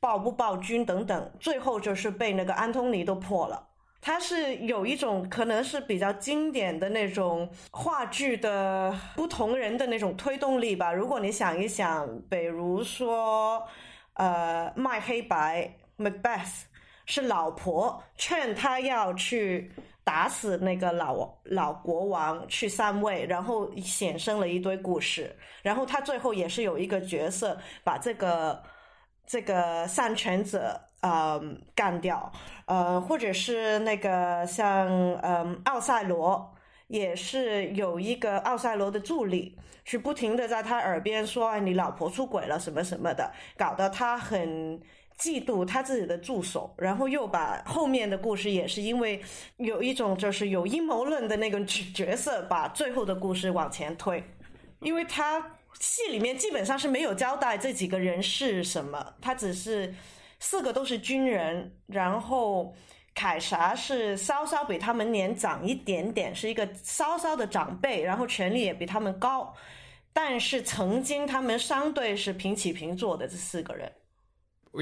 [0.00, 3.68] 暴不暴君等等，最后就是被那个安东尼都破了。
[4.02, 10.90] 它是有一种可能是比较经典的那种话剧的不同人的那种推动力吧。
[10.90, 13.62] 如果你想一想，比如说，
[14.14, 16.62] 呃，卖黑白，Macbeth
[17.04, 19.70] 是老婆劝他要去
[20.02, 25.36] 打死那个老老国王去上位，然后衍生了一堆故事。
[25.62, 28.62] 然后他最后也是有一个角色把这个
[29.30, 30.80] 这个上权者。
[31.02, 31.40] 呃，
[31.74, 32.30] 干掉，
[32.66, 34.86] 呃，或者是那个像，
[35.22, 36.54] 嗯，奥赛罗
[36.88, 44.78] 也是有一个奥赛罗的助理，是不停的在他耳边说你老婆出轨了什么什么的，搞得他很
[45.18, 49.22] 嫉妒他自己的助手，然后又把后面的故事也是因为
[49.56, 54.22] 有一种就是有阴谋论的那个角色，把最后的故事往前推，
[54.80, 55.42] 因为他
[55.78, 59.94] 戏里面基本上是没有交代这几个人是什么，他只是。
[60.42, 62.74] 四个都是军人，然后
[63.14, 69.54] 凯撒是稍稍比他们年长一点点，是一个稍稍的长辈，然后权力也比他们高，
[70.14, 73.92] 但是曾经他们相对是平起平坐的这四个人。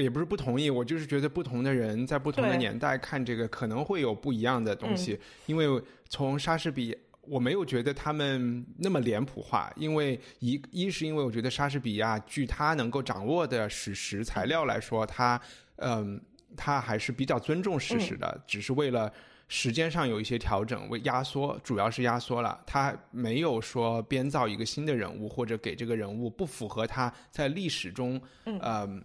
[0.01, 5.65] 也不是不同意，我就是觉得不同的人在不同的年代看这个可能会有不一样的东西，因为
[6.07, 6.97] 从莎士比。
[7.29, 15.39] 我没有觉得他们那么脸谱化，因为一一是因为我觉得莎士比亚据他能够掌握的史实材料来说，他
[15.75, 16.19] 嗯，
[16.57, 19.11] 他还是比较尊重史实的，只是为了
[19.47, 29.03] 时间上有一些调整，为压缩，主要是压缩了，他没有说编造一个新的人物或者给这个人物不符合他在历史中嗯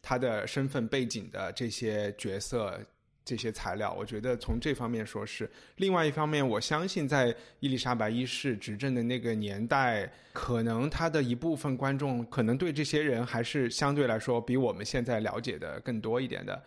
[0.00, 2.80] 他的身份背景的这些角色。
[3.24, 5.50] 这些材料，我觉得从这方面说是。
[5.76, 16.62] 另外一方面，我相信在伊丽莎白一世执政的那个年代，可能他的一部分观众可能对这些人还是相对来说比我们现在了解的更多一点的。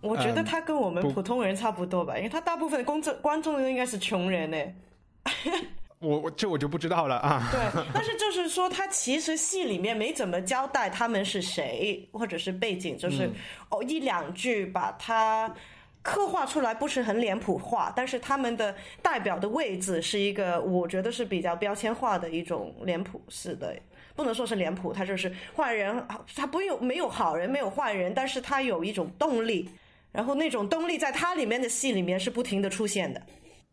[0.00, 4.58] 我觉得他跟我们普通人差不多吧，因为他大部分公众观众应该是穷人呢。
[6.00, 7.48] 我我这我就不知道了啊。
[7.52, 13.30] 对，但是就是 说，他其实戏里面没怎么交代他们是谁，或者是背景，就是
[13.68, 15.54] 哦一两句把他。
[16.02, 23.76] 刻画出来不是很脸谱化，但是他们的代表的位置是一个，我觉得是比较标签化的一种脸谱式的，
[24.16, 29.70] 不能说是脸谱，他就是坏人，他不有没有好人，没有坏人，但是他有一种动力，
[30.10, 33.22] 然后那种动力在他里面的戏里面是不停的出现的。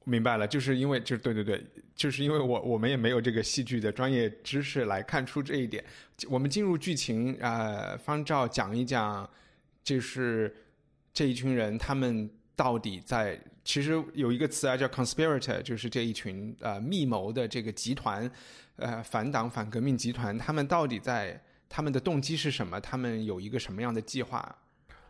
[0.03, 1.59] 明白了，就是因为就对对对，
[1.95, 5.83] 就是因为我我们也没有这个戏剧的专业知识来看出这一点。
[6.29, 9.27] 我们进入剧情，呃，方照讲一讲，
[9.83, 10.55] 就是。
[11.19, 13.37] 这一群人，他们到底在？
[13.65, 18.31] 其实有一个词啊，叫 conspirator，就是这一群呃密谋的这个集团，
[18.77, 22.79] 呃反党反革命集团，他们到底在他们的动机是什么？
[22.79, 24.57] 他们有一个什么样的计划？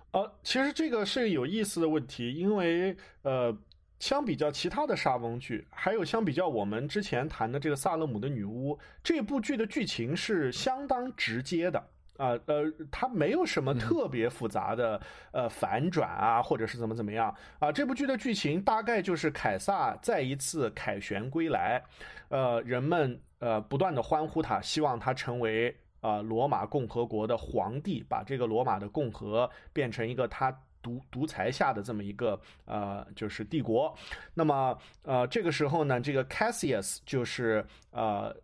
[0.09, 3.55] 呃，其实这个是有意思的问题，因为呃，
[3.99, 11.87] 相比较其他的莎翁剧，还有相比较我们之前谈的这个萨勒姆的女巫，这部剧的剧情是相当直接的。
[12.19, 14.99] 啊，呃，它没有什么特别复杂的
[15.31, 17.71] 呃反转啊，或者是怎么怎么样啊？
[17.71, 21.81] 这部剧的剧情大概就是凯撒再一次凯旋归来，
[22.27, 30.51] 呃，人们呃不断的欢呼他，希望他成为啊罗马共和国的皇帝，把这个罗马的共和变成一个他
[30.81, 33.97] 独独裁下的这么一个呃就是帝国。
[34.33, 38.35] 那么呃这个时候呢，这个 Cassius 就是呃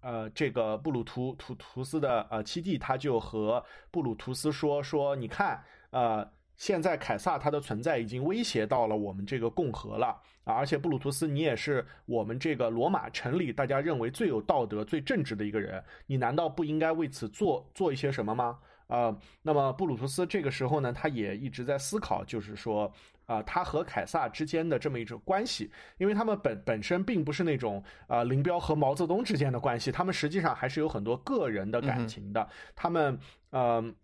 [0.00, 6.28] 呃这个布鲁图图图斯的呃七弟，他就和布鲁图斯说说，你看呃。
[6.58, 10.08] 现在凯撒他的存在已经威胁到了我们这个共和了
[10.42, 10.54] 啊！
[10.54, 18.58] 而且布鲁图斯，你也是我们这个罗马城里大家认为最有道德、最正直的一个人，你难道不应该为此做做一些什么吗？
[18.88, 22.92] 啊，那么布鲁图斯这个时候呢，他也一直在思考，就是说
[23.26, 33.18] 啊，他和凯撒之间的这么一种关系，因为他们本本身并不是那种啊林彪和毛泽东之间的关系，他们实际上还是有很多个人的感情的，他们
[33.52, 33.94] 嗯。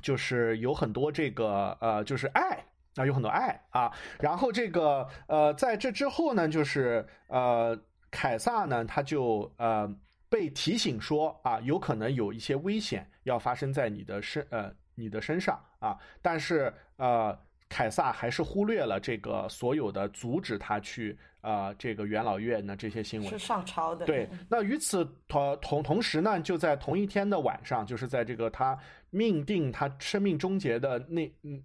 [0.00, 2.64] 就是有很多这个呃，就是爱
[2.94, 3.90] 啊，有很多爱啊。
[4.20, 7.76] 然后这个呃，在这之后呢，就是呃，
[8.08, 9.92] 凯撒呢，他就呃
[10.28, 15.98] 被提醒说啊，有可能有一些危险要发生在你的身呃你的身上啊。
[16.20, 24.06] 但是呃，凯撒还是忽略了这个所有的阻止他去啊这个元老院的这些新闻是上朝的。
[24.06, 28.78] 对， 那与此同同同时呢，就在同一天的晚上，就是在这个他。
[29.10, 31.62] 命定他生命终结的那嗯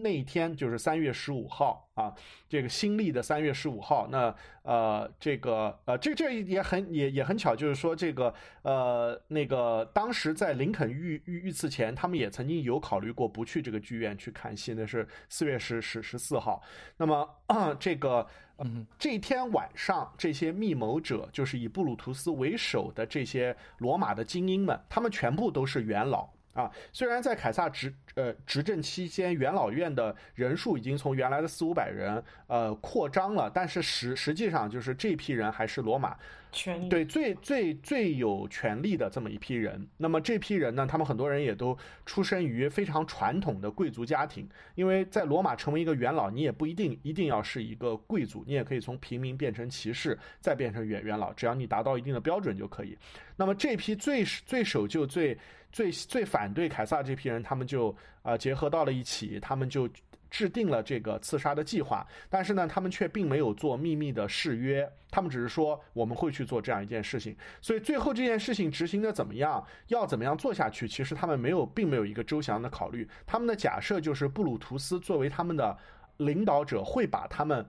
[0.00, 2.14] 那一天就是三月十五号啊，
[2.48, 4.06] 这个新历的三月十五号。
[4.10, 16.62] 那呃，这个呃，这这也很也也很巧，就是说这个呃那个当时在林肯遇遇遇刺前，他们也曾经有考虑过不去这个剧院去看戏，那是四月十十十四号。
[16.98, 17.28] 那么
[17.80, 18.26] 这个
[18.58, 26.28] 嗯这天晚上，这些密谋者就是以布鲁图斯为首的这些罗马的精英们，他们全部都是元老。
[26.54, 36.16] 啊，虽然在凯撒执呃执政期间，元老院的人数已经从原来的四五百人呃扩张了，但是实实际上就是这批人还是罗马。
[36.54, 41.74] 权对最最最有权力的这么一批人，那么这批人呢，他们很多人也都
[42.04, 52.98] 出生于非常传统的贵族家庭，因为在罗马成为一个元老，你也不一定一定要是一个贵族，你也可以从平民变成骑士，再变成元元老，只要你达到一定的标准就可以。
[53.36, 55.38] 那么这批最最守旧、最
[55.72, 59.88] 最最反对凯撒这批人，他们就啊结合到了一起，他们就。
[60.32, 67.36] 制定了这个刺杀的计划，但是呢，他们却并没有做秘密的誓约，他们只是说我们会去做这样一件事情。
[67.60, 73.06] 所以最后这件事情执行的怎么样，要怎么样做下去，其实他们没有，并没有一个周详的考虑。
[73.26, 75.76] 他们的假设就是布鲁图斯作为他们的。
[76.18, 77.64] 领导者会把他们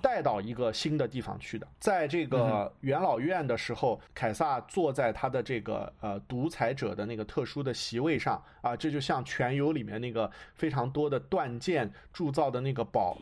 [0.00, 1.66] 带到一个新的地方去的。
[1.80, 13.18] 在这个元老院的时候，凯撒坐在他的这个呃独裁者的那个特殊的席位上啊，这就像《全游》里面那个非常多的断剑铸造的那个宝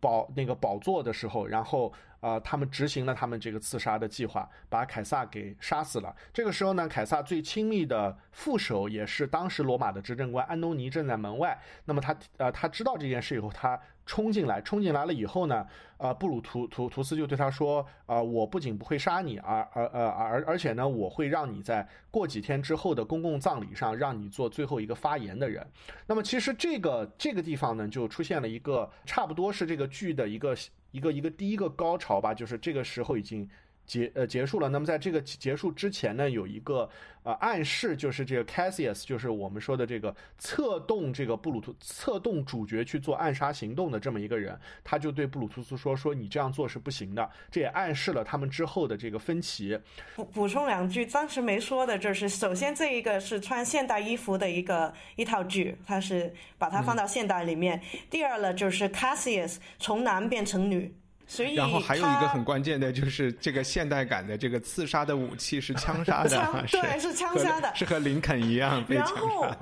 [0.00, 1.92] 宝那个宝座的时候，然后。
[2.22, 6.14] 啊，他们执行了他们这个刺杀的计划，把凯撒给杀死了。
[6.32, 11.60] 这个时候呢，凯撒最亲密的副手，也是当时罗马的执政官安东尼正在门外。
[11.84, 25.66] 那么他呃，他知道这件事以后，他冲进来，冲进来了以后呢，呃，布鲁图图图斯就对他说：，啊，我不仅不会杀你，而而而而而且呢，我会让你在过几天之后的公共葬礼上，让你做最后一个发言的人。
[26.06, 30.56] 那么其实这个这个地方呢，就出现了一个差不多是这个剧的一个。
[30.92, 33.48] 一个一个第一个高潮吧，就是这个时候已经
[33.86, 34.68] 结呃结束了。
[34.68, 36.88] 那么在这个结束之前呢，有一个。
[37.24, 49.78] 呃，暗示就是这个 Cassius，就是我们说的这个策动这个布鲁图策动主角去做暗杀行动的这么一个人，他就对布鲁图斯说：“说你这样做是不行的。”这也暗示了他们之后的这个分歧。
[50.16, 57.80] 补补充两句，当时没说的就是，首先这一个是穿现代衣服的一个一套剧，他是把它放到现代里面。
[58.10, 60.92] 第二呢，就是 Cassius 从男变成女。
[61.54, 69.08] 然后还有一个很关键的就是这个现代感的这个刺杀的武器是枪杀的，对，是枪杀的，是和林肯一样被枪
[69.40, 69.56] 杀。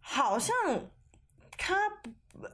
[0.00, 0.54] 好像
[1.56, 1.76] 他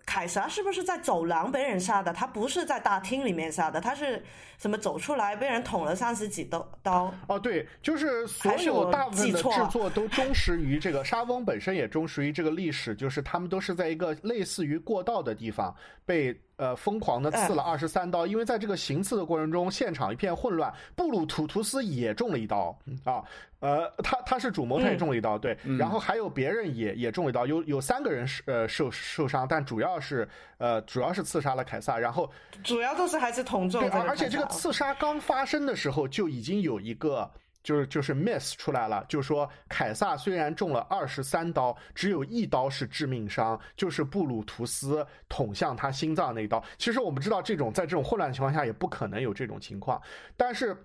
[0.07, 2.13] 凯撒是不是在走廊被人杀的？
[2.13, 4.23] 他不是在大厅里面杀的，他是
[4.59, 7.13] 什么走出来被人捅了三十几刀刀？
[7.27, 15.75] 哦，对，就是所有大部分的制作都忠实于这个沙翁本身也忠实于这个历史，就是他们都是在一个类似于过道的地方
[16.07, 16.39] 被。
[16.63, 20.73] 呃，疯狂的刺了二十三刀，因为在这个行刺的过程中，现场一片混乱。
[20.95, 23.21] 布鲁图图斯也中了一刀啊，
[23.59, 25.59] 呃，他他是主谋，他也中了一刀，对。
[25.77, 32.31] 然后还有别人也也中了一刀，有有三个人是呃受受伤，但主要是呃主要是刺杀了凯撒，然后
[32.63, 33.91] 主要都是还是同中。
[33.91, 37.29] 而且这个刺杀刚发生的时候就已经有一个。
[37.63, 46.63] 就是就是 miss 出来了，就说凯撒虽然中了二十三刀，只有一刀是致命伤，就是布鲁图斯捅向他心脏那一刀。
[46.77, 50.01] 其实我们知道，这种在这种混乱的情况下也不可能有这种情况，
[50.37, 50.77] 但是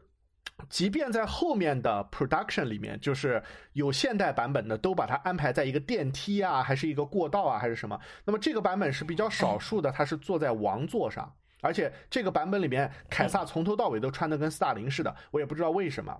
[0.69, 3.41] 即便在后面的 production 里面，就是
[3.73, 7.99] 有现代版本的，都把它安排在一个电梯啊，还是一个过道啊，还是什么？
[8.25, 16.15] 那么这个版本是比较少数的，他是坐在王座上，而且这个版本里面，凯撒从头到尾都穿的跟斯大林似的，我也不知道为什么。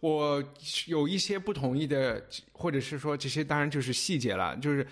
[0.00, 0.42] 我
[0.86, 4.86] 有一些不同意的，或者是说这些当然就是细节了，就是，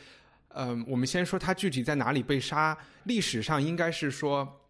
[0.49, 4.61] 嗯，我们先说他具体在哪里被杀，历史上应该是说。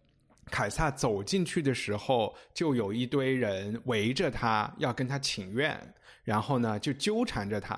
[0.51, 5.75] 凯撒走进去的时候，就有一堆人围着他，要跟他请愿，
[6.23, 7.75] 然后呢，就纠缠着他。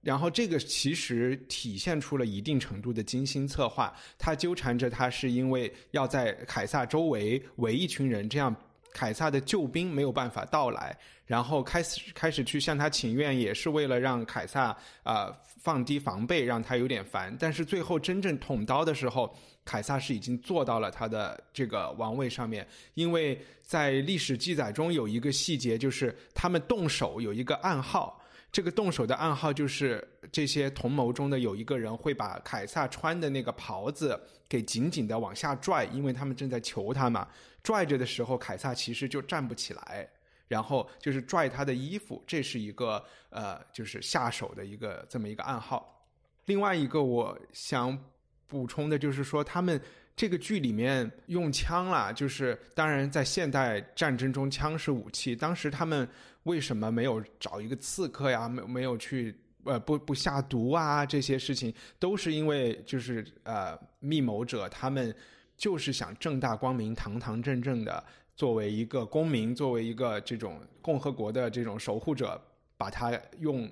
[0.00, 3.92] 然后这个其实体现出了一定程度的精心策划。
[4.16, 8.54] 他纠缠着他，是因为要在凯撒周围围一群人，这样
[8.94, 10.96] 凯撒的救兵没有办法到来。
[11.26, 17.34] 然后开始开始去向他请愿，也是为了让凯撒啊放低防备，让他有点烦。
[17.38, 19.36] 但是最后真正捅刀的时候。
[19.66, 28.22] 凯撒是已经坐到了他的这个王位上面，因为在历史记载中有一个细节，就是他们动手有一个暗号，
[28.54, 34.16] 这个动手的暗号就是这些同谋中的有一个人会把凯撒穿的那个袍子
[34.48, 37.26] 给紧紧的往下拽，因为他们正在求他嘛。
[37.64, 40.08] 拽着的时候，凯撒其实就站不起来，
[40.46, 46.06] 然后就是拽他的衣服，这是一个呃，就是下手的一个这么一个暗号。
[46.44, 47.98] 另外一个，我想。
[48.46, 49.80] 补充的就是说，他们
[50.14, 55.34] 这个剧里面用枪啦，就是当然在现代战争中，枪是武器。
[55.34, 56.06] 当时他们
[56.44, 58.48] 为什么没有找一个刺客呀？
[58.48, 61.04] 没没有去呃不不下毒啊？
[61.04, 65.14] 这些事情都是因为就是呃密谋者他们
[65.56, 72.40] 就是想正大光明、堂堂正正的作为一个公民，作为一个这种共和国的这种守护者，
[72.76, 73.70] 把他用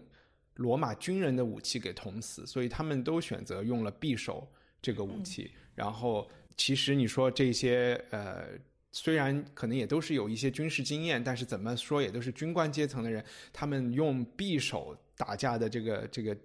[0.56, 2.46] 罗马军人的武器给捅死。
[2.46, 4.46] 所以他们都选择用了匕首。
[4.84, 8.48] 这个武器，然后其实你说这些呃，
[8.92, 16.36] 虽然可能也都是有一些军事经验，但是怎么说也都是军官阶层的人，他们用匕首打架的这个这个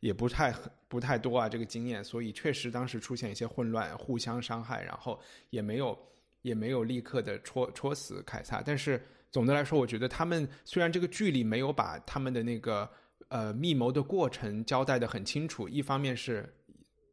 [0.00, 0.52] 也不太
[0.88, 5.18] 不太多啊，这个经验，所以确实当时出现一些混乱，互相伤害，然后
[5.50, 5.96] 也没有
[6.42, 8.60] 也没有立刻的戳戳死凯撒。
[8.60, 12.90] 但是总的来说，我觉得他们虽然这个剧里没有把他们的那个
[13.28, 16.52] 呃密谋的过程交代的很清楚，一方面是。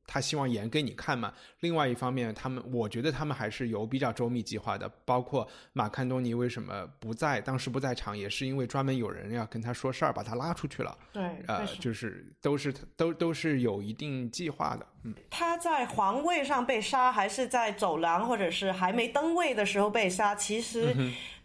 [0.05, 1.33] 他希望演给你看嘛。
[1.61, 4.89] 另外一方面，他们我觉得他们还是有比较周密计划的。
[5.05, 10.97] 包括马坎多尼为什么不在，当时不在场，也是因为专门有人要跟他说事儿，把他拉出去了。
[11.11, 14.85] 对，呃，就是都是都都是有一定计划的。
[15.03, 20.33] 嗯，他在皇位上被杀，还是在走廊或者是还没登位的时候被杀？
[20.35, 20.95] 其实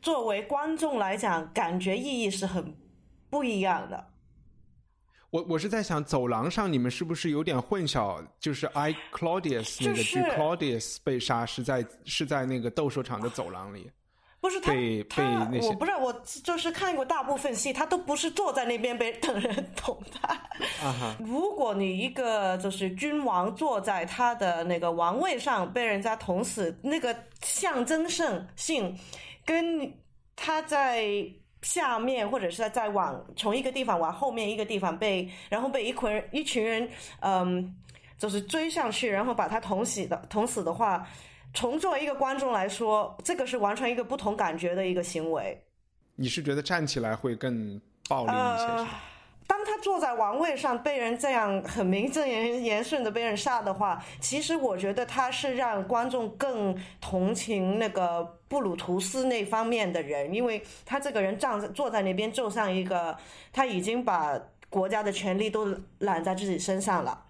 [0.00, 2.76] 作为观众来讲，感觉意义是很
[3.30, 4.10] 不一样的。
[5.30, 8.24] 我我是在想，走廊上你们是不是有点混淆？
[8.40, 13.90] 就是 I Claudius 那个剧 Claudius 被杀是在是在那个斗兽场的走廊里，
[14.40, 15.22] 不是他被他
[15.60, 16.12] 我不知道，我
[16.42, 20.40] 就是看过大部分戏，他都不是坐在那边被等人捅他。
[21.18, 28.98] 如果你一个就是君王坐在他的那个王位上被人家捅死，那个象征性性
[29.44, 29.92] 跟
[30.34, 31.06] 他在。
[31.62, 36.88] 下面或者是在往从一个地方往后面一个地方被，然后被一群人一群人，
[37.20, 37.74] 嗯，
[38.16, 41.06] 就是追上去，然后把他捅死的捅死的话，
[41.54, 45.60] 从作为一个观众来说，这个是完全一个不同感觉的一个行为。
[46.14, 48.90] 你是觉得站起来会更暴力一些？
[49.58, 63.16] 当他坐在王位上被人这样很名正言言顺的被人杀的话，其实我觉得他是让观众更同情那个布鲁图斯那方面的人，因为他这个人站在坐在那边就像一个
[63.52, 64.40] 他已经把
[64.70, 67.24] 国家的权力都揽在自己身上了。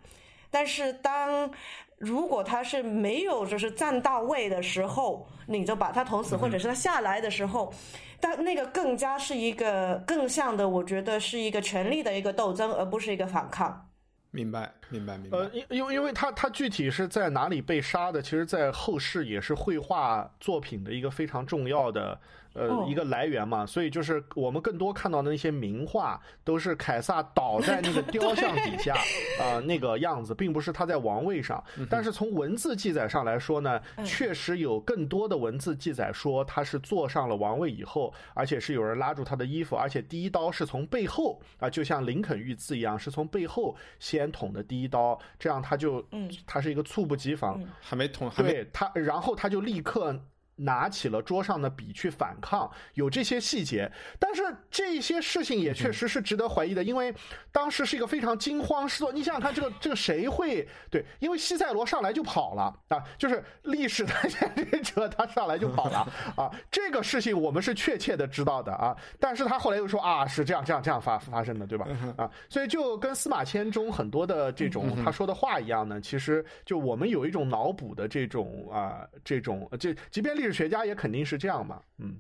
[0.51, 1.51] 但是当
[1.99, 7.73] 如果他是没有就是站到位的时候，你就把他捅死，或者是他下来的时候。
[8.21, 13.89] 但那个更加是一个更像的，我觉得是一个权力的一个斗争，而不是一个反抗。
[14.31, 15.39] 明白，明白，明白。
[15.39, 22.19] 呃，因因为因为他他具体是在哪里被杀的，其实，在后世也是绘画作品的一个非常重要的。
[22.59, 28.95] 呃，一个来源嘛，所以就是我们更多看到的那些名画，都是凯撒倒在那个雕像底下
[29.41, 31.63] 啊，那个样子，并不是他在王位上。
[31.89, 48.67] 但是从文字记载上来说呢，确实有更多的文字记载说他是坐上了王位以后，而且是有人拉住他的衣服，而且第一刀是从背后啊，就像林肯遇刺一样，是从背后先捅的第一刀，这样他就嗯，他是一个猝不及防，还没捅，还没。
[48.73, 50.19] 他，然后他就立刻。
[50.59, 53.91] 拿起了桌上的笔去反抗，有这些细节。
[54.19, 57.15] 但是这些事情也确实是值得怀疑的，因为
[57.51, 59.13] 当时是一个非常惊慌失措。
[59.13, 61.05] 你想想看，这个这个谁会对？
[61.21, 66.07] 因为西塞罗上来就跑了啊，就是历史的见证者，他上来就跑了
[66.37, 66.51] 啊。
[66.71, 71.87] 这个事情我们是确切的知道的啊，但是他后来又说啊，是这样这样这样发发生的，对吧？
[72.17, 82.17] 啊，所以就跟司马迁中很多的这种他说的话一样呢，其实就我们有一种脑补的这种啊，这种这即便历史学家也肯定是这样嘛，嗯。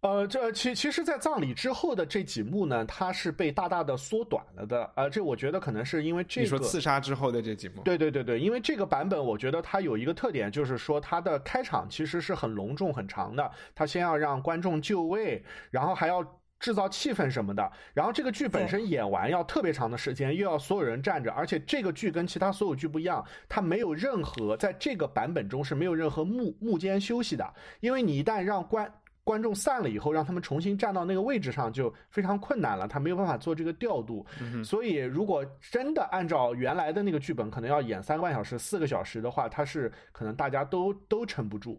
[0.00, 4.88] 呃，这其其实，在葬礼之后的这几幕呢，它是被大大的缩短了的。
[4.94, 6.44] 呃，这我觉得可能是因为这个。
[6.44, 7.82] 你说刺杀之后的这几幕？
[7.82, 13.50] 对对对对，因为这个版本，我觉得它有一个特点，就是说它的开场其实是很隆重、很长的。
[13.74, 16.24] 它先要让观众就位，然后还要
[16.58, 17.70] 制造气氛什么的。
[17.94, 28.92] 然后这个剧本身演完要特别长的时间，又要所有人站着，而且这个剧跟其他所有剧不一样，它没有任何在这个版本中是没有任何幕幕间休息的，因为你一旦让观。
[29.24, 34.24] 观众散了以后，让他们重新站到那个位置上就非常困难了，他没有办法做这个调度。
[34.64, 41.78] 所以，如果真的按照原来的那个剧本，可能要演三个半小时、四个小时的话，他是可能大家都都撑不住。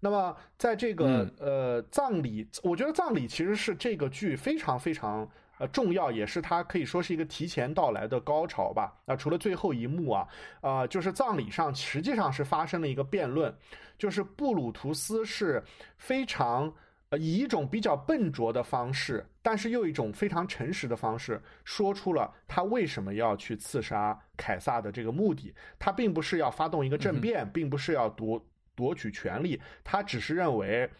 [0.00, 8.92] 那么，在这个呃葬礼，我觉得葬礼其实是这个剧非常非常呃重要，也是它可以说是一个提前到来的高潮吧。
[9.04, 10.26] 那除了最后一幕啊，
[10.62, 13.54] 呃，就是葬礼上实际上是发生了一个辩论，
[13.98, 15.62] 就是布鲁图斯是
[15.98, 16.72] 非常。
[17.10, 25.52] 呃，以一种比较笨拙的方式，但是又一种非常诚实的方式，说出了他为什么要去刺杀凯撒的这个目的。
[25.76, 28.40] 他并不是要发动一个政变，并不是要夺
[28.80, 30.90] 夺取权力，他只是认为，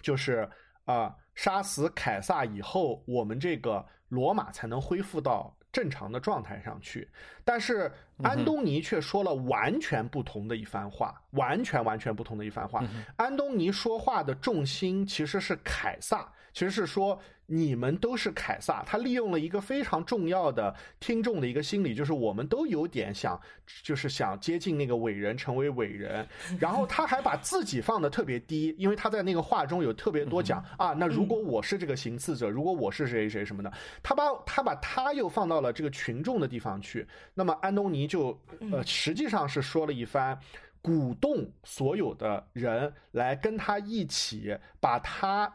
[0.00, 0.48] 就是
[0.84, 7.10] 啊，杀死凯撒以后，我们这个罗马才能恢复到正常的状态上去。
[7.44, 7.90] 但是
[8.22, 12.84] 安东尼却说了完全不同的一番话，完全完全不同的一番话。
[13.16, 17.20] 安东尼说话的重心其实是凯撒，其实是说。
[17.54, 23.38] 你们都是凯撒，他利用了一个非常重要的听众的一个心理，就是我们都有点想，
[23.82, 26.26] 就是想接近那个伟人，成为伟人。
[26.58, 33.70] 然后他还把自己放的特别低，因为他在那个话中有特别多讲啊，那如果我是这个行刺者，如果我是谁谁什么的，
[34.02, 37.06] 他把他把他又放到了这个群众的地方去。
[37.34, 38.40] 那么安东尼就
[38.72, 40.38] 呃，实际上是说了一番，
[40.80, 45.54] 鼓动所有的人来跟他一起把他。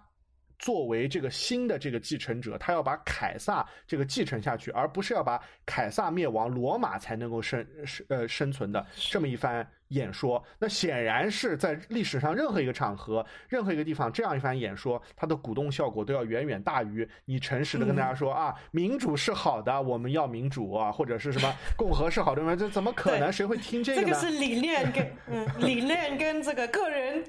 [0.59, 10.43] 作为这个新的这个继承者，他要把凯撒这个继承下去，而不是要把凯撒灭亡，罗马才能够生生呃生存的这么一番演说。
[10.57, 22.57] 那显然是在历史上任何一个场合、任何一个地方，这样一番演说，它的鼓动效果都要远远大于你诚实的跟大家说啊，民主是好的，我们要民主啊，或者是什么 共和是好的？
[22.57, 23.31] 这怎么可能？
[23.31, 24.07] 谁会听这个呢？
[24.07, 27.23] 这个是理念跟嗯理念跟这个个人。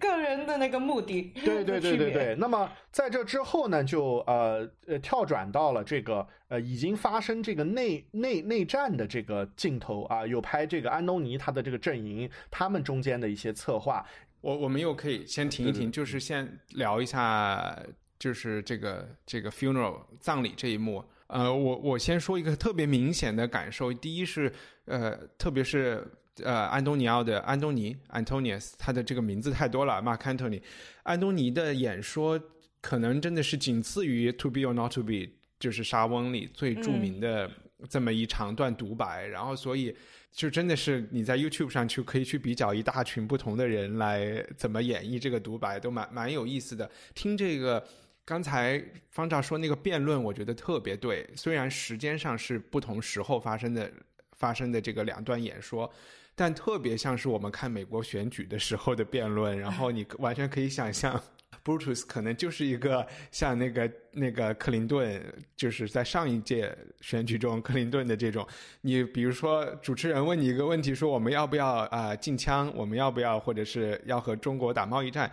[0.00, 2.34] 个人的那个目的，对对对对对。
[2.36, 14.04] 那么在这之后呢，就呃呃跳转到了这个呃已经发生这个内内内战的这个镜头啊，有拍这个安东尼他的这个阵营，他们中间的一些策划。
[14.40, 17.78] 我我们又可以先停一停，就是先聊一下，
[18.18, 21.04] 就是这个这个 funeral 葬礼这一幕。
[21.30, 24.52] 呃，我我先说一个特别明显的感受，第一是
[24.84, 26.06] 呃，特别是。
[26.42, 30.62] 呃，安东尼奥的安东尼 （Antonius），他的这个名字太多了，Mark Antony。
[31.02, 32.40] 安东尼的演说
[32.80, 35.12] 可能真的是仅次于《To Be or Not to Be》，
[35.58, 37.50] 就是沙翁里最著名的
[37.90, 39.26] 这么一长段独白。
[39.26, 39.94] 然后，所以
[40.32, 46.90] 就真的是你在 YouTube 上去可以去比较一大群不同的人来怎么演绎这个独白，都蛮蛮有意思的。
[47.14, 47.84] 听这个
[48.30, 51.28] 刚才方丈说那个辩论，我觉得特别对。
[51.34, 53.90] 虽然时间上是不同时候发生的
[54.38, 55.92] 发生的这个两段演说。
[56.36, 61.20] 但特别像是我们看美国选举的时候的辩论，然后你完全可以想象
[61.64, 65.20] ，Brutus 可能就是一个像那个那个克林顿，
[65.56, 68.46] 就是在上一届选举中克林顿的这种。
[68.80, 72.72] 你比如说，主持人问你一个问题，说我们要不要啊禁枪？
[72.76, 75.30] 我们要不要或者是要和中国打贸易战？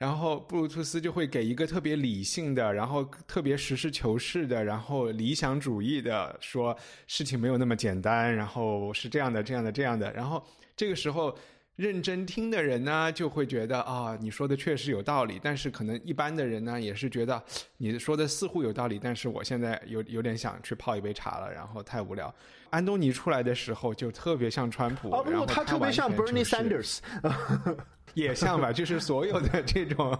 [0.00, 6.74] 然后布鲁图斯就会给一个特别理性的，然后特别实事求是的，然后理想主义的说
[7.06, 10.10] 事情没有那么简单，然后是这样的，这样的，这样的。
[10.14, 10.42] 然后
[10.74, 11.36] 这个时候
[11.76, 15.40] 认真听的人呢，就会觉得啊，你说的确实有道理。
[15.42, 17.42] 但是可能一般的人呢，也是觉得
[17.78, 22.34] 你说的似乎有道理，但是我现在有有点想去泡一杯茶了，然后太无聊。
[22.68, 26.98] 安东尼出来的时候就特别像川普，哦不他特别像 Bernie Sanders。
[28.14, 30.18] 也像吧，就是所有的这种，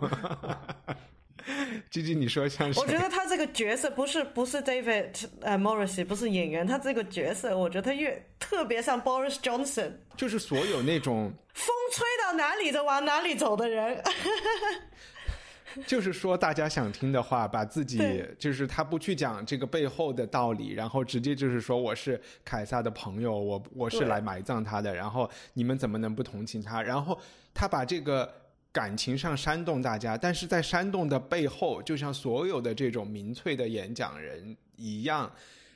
[1.91, 2.69] 吉 吉，你说像？
[2.77, 14.03] 我觉得他这个角色不是不是 David 呃 Morris 不是演员，他这个角色我觉得他越特别像 Boris Johnson，就是所有那种 风吹到哪里就往哪里走的人。
[15.87, 26.83] 就是说，大家想听的话，把自己就是他不去讲这个背后的道理，然后直接就是说我是凯撒的朋友，我我是来埋葬他的，然后你们怎么能不同情他？
[26.83, 27.17] 然后
[27.55, 28.29] 他把这个
[28.73, 35.31] 感情上煽动大家，但是在煽动的背后，就像所有的这种民粹的演讲人一样，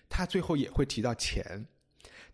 [0.09, 1.67] 他最后也会提到钱。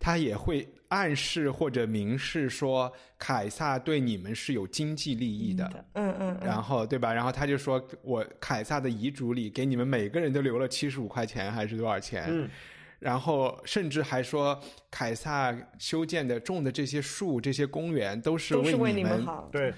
[0.03, 7.13] 他也会暗示或者明示说，凯撒对你们是有经济利益的，嗯嗯嗯，然后对吧？
[7.13, 12.25] 然后他就说我凯撒的遗嘱里给你们每个人都留了七十五块钱还是多少钱？
[12.29, 12.49] 嗯，
[12.97, 14.59] 然后甚至还说
[14.89, 19.49] 凯撒修建的种的这些树、这些公园都是都是为你你们好。
[19.51, 19.71] 对，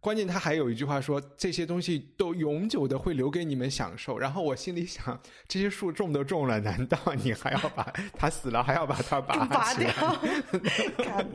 [0.00, 4.18] 关键他还有一句话说，这些东西都永久的会留给你们享受。
[4.18, 9.46] 然后我心里想，这些树种都种了，难道你还要把它死了还要把它拔
[9.76, 9.92] 掉，
[11.04, 11.26] 看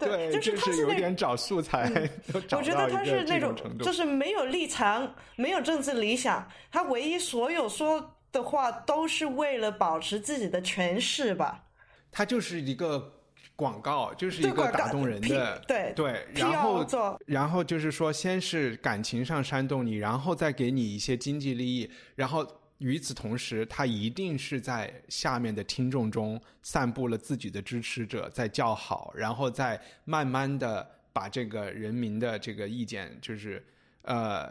[0.00, 3.54] 对，就是他是那有点找素材， 我觉得他是那种。
[3.78, 11.64] 就是没有立场、没有政治理想，他唯一所有说的话都是为了保持自己的权势吧。
[12.10, 13.17] 他就是一个
[13.58, 17.20] 广告，就是一个打动人的，对对，然后做。
[17.26, 22.46] 然后就是说，先是感情上煽动你，然后再给你一些经济利益，然后
[22.78, 33.60] 与此同时，他一定是在下面的听众中散布了自己的支持者，在叫好，然后再慢慢的把这个人民的这个意见，就是
[34.02, 34.48] 呃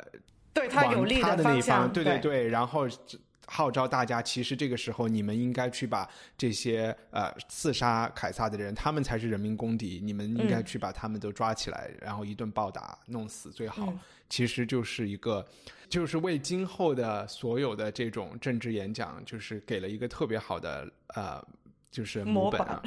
[0.54, 2.86] 对他有利的那一方向，方，对对对，然后
[3.48, 13.88] 号召大家，其实这个时候你们应该去把这些呃刺杀凯撒的人，他们才是人民公敌，你们应该去把他们都抓起来，然后一顿暴打，弄死最好。
[13.88, 15.48] 嗯其实就是一个，
[15.88, 20.86] 就是为今后的所有的这种政治演讲，就是给了一个特别好的
[21.16, 21.42] 呃，
[21.90, 22.84] 就是模本啊。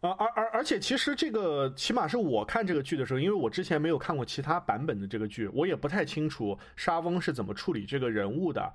[0.00, 8.72] 啊，而而而且，其实这个起码是我看这个剧的时候，因为我之前没有看过其他版本的这个剧，我也不太清楚沙翁是怎么处理这个人物的。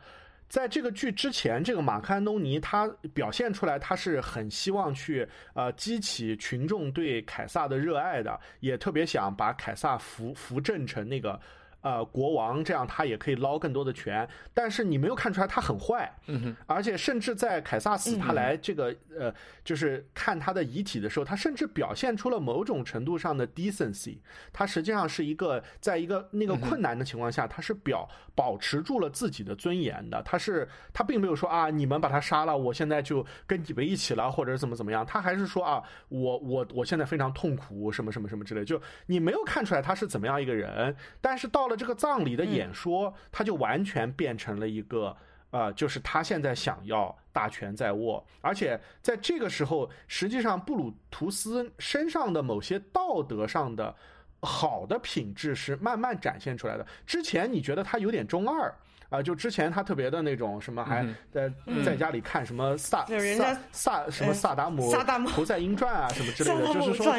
[0.47, 11.39] 在这个剧之前，这个马克安东尼他表现出来，他是很希望去呃激起群众对凯撒的热爱的，也特别想把凯撒扶扶正成那个
[11.83, 14.27] 呃国王，这样他也可以捞更多的权。
[14.53, 19.31] 但是你没有看出来他很坏，嗯哼，而且甚至在凯撒死他来这个、呃，
[19.63, 24.17] 就是看他的遗体的时候，他甚至表现出了某种程度上的 decency。
[24.51, 30.23] 他实际上是一个在一个那个困难的情况下，他是表保持住了自己的尊严的。
[30.23, 35.05] 他是他并没有说啊，你们把他杀了，我现在就跟你们一起了，或者怎么怎么样。
[35.05, 38.63] 他还是说啊，我我我现在非常痛苦，什么什么什么之类。
[38.63, 45.15] 就你没有看出来他是怎么样一个人，但是到了这个葬礼的演说，他就完全变成了一个。
[45.51, 53.95] 呃，就是他现在想要大权在握，而且在这个时候，实际上布鲁图斯身上的某些道德上的
[54.41, 56.83] 好的品质是慢慢展现出来的。
[57.05, 58.73] 之前你觉得他有点中二
[59.09, 61.47] 啊、就之前他特别的那种什么，还在、
[61.85, 67.13] 在家里看什么萨萨萨什么萨达姆萨达姆侯赛因传啊什么之类的，就是说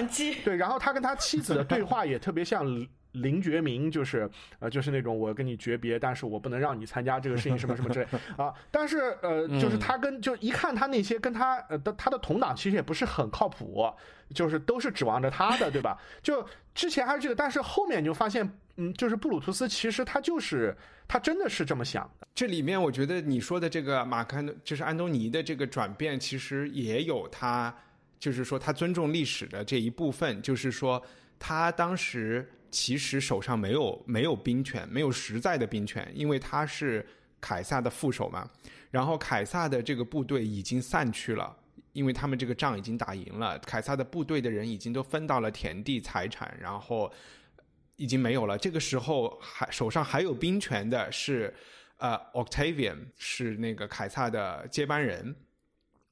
[0.45, 2.67] 对，然后他跟他妻子的对话也特别像
[3.15, 8.07] 林觉民，就是呃，就是那种我跟你诀别，但是我不能让你参加这个事情，什么什么之类
[8.37, 8.53] 啊。
[8.71, 13.85] 但是呃，就是他跟就一看他那些跟他呃的他的同党其实也不是很靠谱，
[14.35, 15.99] 就是都是指望着他的，对吧？
[16.23, 22.27] 就之前还是这个，但是后面你就发现，嗯，就是布鲁图斯其实他就是他真的是这么想的。
[22.35, 27.73] 这里面我觉得你说的这个马克安就是安东尼的这个转变，其实也有他，
[28.19, 31.01] 就是说他尊重历史的这一部分，就是说
[31.39, 37.07] 他当时其实手上没有没有兵权，没有实在的兵权，因为他是
[37.41, 38.51] 凯撒的副手嘛。
[38.91, 41.57] 然后凯撒的这个部队已经散去了。
[41.95, 47.09] 因为他们这个仗已经打赢了，凯撒的部队的人已经都分到了田地、财产，然后
[47.95, 48.59] 已经没有了。
[48.59, 51.55] 这个时候还手上还有兵权的是，
[51.99, 55.33] 呃，Octavian 是那个凯撒的接班人，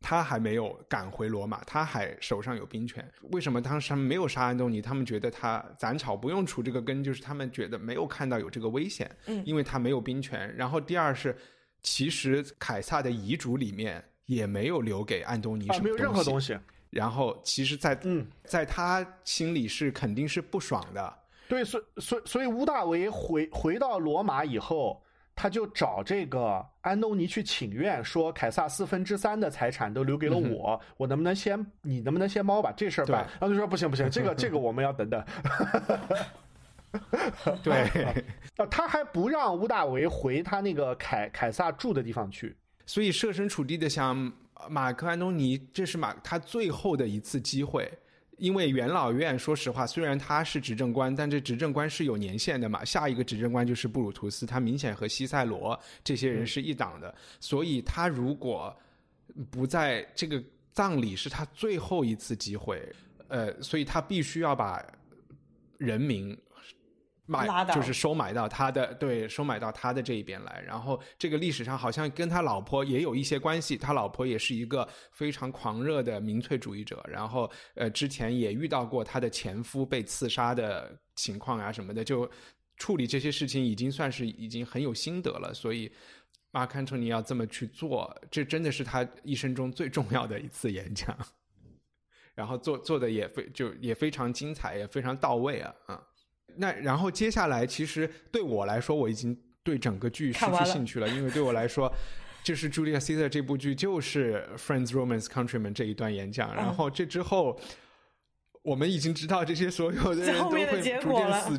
[0.02, 3.02] 他还没有赶回罗马，他还手上有兵权。
[3.30, 4.82] 为什么当时他们没有杀安东尼？
[4.82, 10.52] 他们觉得他斩草不用除这个根，就是他们觉得没有看到有这个危险，嗯因为他没有兵权。
[10.56, 11.34] 然后第二是，
[11.82, 14.04] 其实凯撒的遗嘱里面。
[14.26, 16.54] 也没有留给安东尼什么啊，没有任何东西。
[16.54, 16.58] 西。
[16.90, 21.18] 然后，其实在，嗯，在他心里是肯定是不爽的。
[21.48, 25.02] 对，所所所以乌大维回回到罗马以后，
[25.34, 33.26] 他就找这个安东尼去请愿，说凯撒四分之三的财产都留给了我，嗯、我能不能先，你能不能先帮我把这事儿办？
[33.40, 35.24] 然后就说不行不行，这个这个我们要等等。
[37.62, 38.04] 对，
[38.56, 42.54] 啊，他还不让乌大维回他那个凯凯撒住的地方去。
[42.84, 44.30] 所以设身处地的想，
[44.68, 47.90] 马克安东尼这是马他最后的一次机会，
[48.42, 52.84] 因为元老院说实话，虽然他是执政官，但这执政官是有年限的嘛。
[52.84, 58.76] 下一个执政官就是布鲁图斯，他明显和西塞罗这些人是一党的，所以他如果
[59.48, 62.82] 不在这个葬礼是他最后一次机会，
[63.28, 64.84] 呃，所以他必须要把
[65.78, 66.36] 人民。
[67.32, 70.62] 买就是收买到他的对，收买到他的这一边来。
[70.66, 77.02] 然后这个历史上好像跟他老婆也有一些关系，他老婆也是一个非常狂热的民粹主义者。
[77.08, 82.30] 然后呃，之前也遇到过他的前夫被刺杀的情况啊什么的，就
[82.76, 85.52] 处理这些事情已经算是已经很有心得了。
[85.54, 85.90] 所以
[86.50, 91.16] 马坎托尼要这么去做，这真的是他一生中最重要的一次演讲。
[92.34, 96.02] 然后做做的也非就也非常精彩，也非常到位啊啊。
[96.56, 101.92] 那然后接下来，其实对我来说，我已经对整个剧失去兴趣了，因为对我来说，
[102.42, 106.54] 就是《Julia Caesar》这部剧就是《Friends, Romance, Countrymen》这一段演讲。
[106.54, 107.58] 然后这之后，
[108.62, 110.66] 我们已经知道这些所有的人都会
[111.00, 111.58] 逐渐死。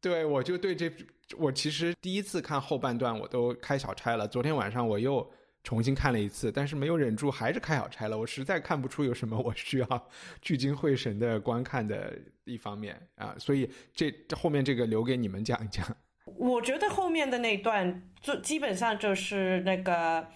[0.00, 0.90] 对，我就对这，
[1.36, 4.26] 我其实第一次看后半段，我都开小差了。
[4.28, 5.28] 昨天晚上我又。
[5.68, 8.16] 重新看了一次，但是没有忍住，还是开小差了。
[8.16, 10.08] 我实在看不出有什么我需要
[10.40, 15.86] 聚精会神的观看的一方面啊，所以这后面这个留给你们讲一讲。
[16.24, 20.26] 我觉得后面的那段就基本上就是那个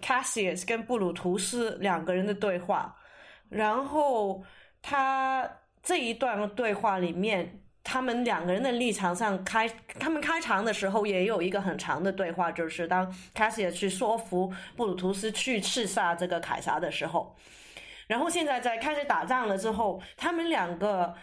[0.00, 2.96] Cassius 跟布鲁图斯两个人的对话，
[3.48, 4.42] 然后
[4.82, 5.48] 他
[5.84, 7.62] 这一段对话里面。
[7.92, 9.68] 他们两个人的立场上开，
[9.98, 17.34] 他们开场的时候也有一个很长的对话，就是当卡西尔去说服布鲁图斯去刺杀这个凯撒的时候，
[18.06, 21.16] 然后现在在开始打仗了之后，他们两个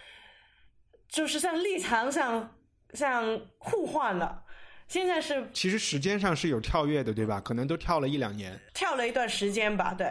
[1.08, 2.54] 就是像立场上
[2.94, 4.44] 像互换了。
[4.90, 7.40] 现在是其实时间上是有跳跃的，对吧？
[7.40, 10.06] 可能都跳了一两年，跳了一段时间吧，对。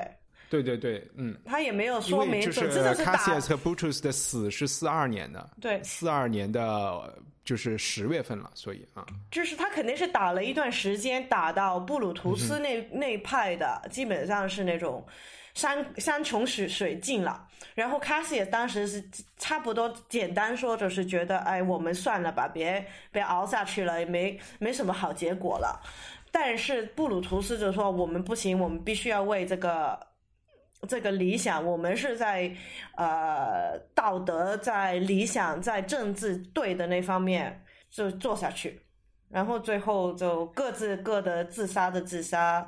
[0.48, 15.04] 对对对，嗯，他也没有说明，就是 Cassius 和 Brutus 的死是四二年的，对，四二年的就是十月份了，所以啊，就是他肯定是打了一段时间，打到布鲁图斯那那派的，基本上是那种
[15.54, 17.44] 山山穷水水尽了。
[17.74, 19.04] 然后 Cassius 当时是
[19.36, 25.82] 差不多简单说，就是觉得哎，我们算了吧，别别熬下去了，也没没什么好结果了。
[26.30, 29.98] 但是布鲁图斯就说我们不行，我们必须要为这个。
[30.86, 32.50] 这个理想，我们是在
[32.96, 38.80] 呃道德、在理想、在政治对的那方面就做下去，
[39.28, 42.66] 然后最后就各自各的自杀的自杀，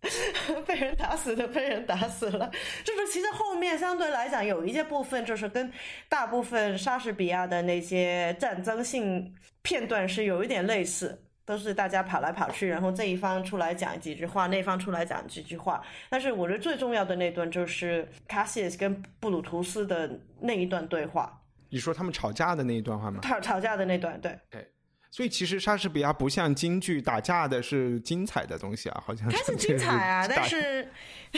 [0.66, 2.50] 被人打死的被人打死了。
[2.84, 5.72] 就是其实后面相对来讲有一些部分，就是跟
[6.08, 11.22] 大部分莎士比亚的那些战争性片段是有一点类似。
[11.44, 15.82] 都是大家跑来跑去，然后这一方出来讲几句话，那方出来讲几句话。
[16.08, 21.40] 但是我觉得最重要的那段就是卡西斯跟布鲁图斯的那一段对话。
[21.68, 23.20] 你说他们吵架的那一段话吗？
[23.22, 24.38] 吵吵架的那段，对。
[24.50, 24.70] 对，
[25.10, 29.38] 所以其实莎士比亚不像京剧打架的是精彩的东西啊，好像是。
[29.44, 30.88] 是精彩啊， 但是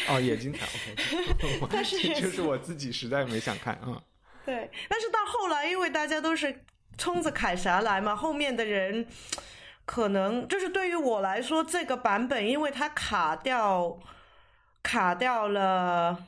[0.09, 1.67] 哦也精彩，OK。
[1.73, 4.03] 但是就是我自己实在没想看啊。
[4.45, 6.55] 对，但是到后来，因为大家都是
[6.99, 9.07] 冲着凯撒来嘛，后面的人。
[9.87, 13.99] 可能就是对于我来说，这个版本因为它卡掉，
[14.83, 16.27] 卡掉了，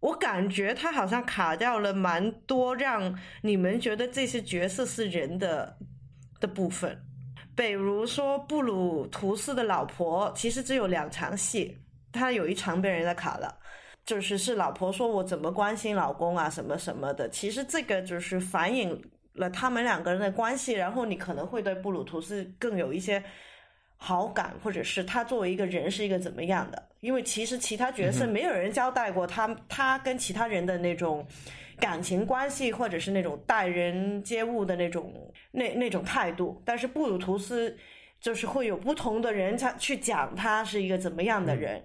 [0.00, 5.76] 我感觉它好像卡掉了蛮多让你们觉得这些角色是人的
[6.40, 7.00] 的部分。
[7.56, 11.76] 比如说布鲁图斯的老婆，其实只有两场戏，
[12.12, 13.58] 他有一场被人家卡了，
[14.04, 17.28] 就是是老婆说我怎么关心老公啊什么什么的。
[17.30, 19.02] 其实这个就是反映。
[19.34, 23.22] 了他们两个人的关系，然后你可能会对布鲁图斯更有一些
[23.96, 26.82] 好感，或者是他作为一个人是一个怎么样的？
[27.00, 31.26] 因为其实其他角色没有人交代过他，他跟其他人的那种
[31.78, 36.60] 感情关系，或者是那种待人接物的那种那那种态度。
[36.64, 37.76] 但是布鲁图斯
[38.20, 41.82] 就是会有不同的人他去讲他是一个怎么样的人。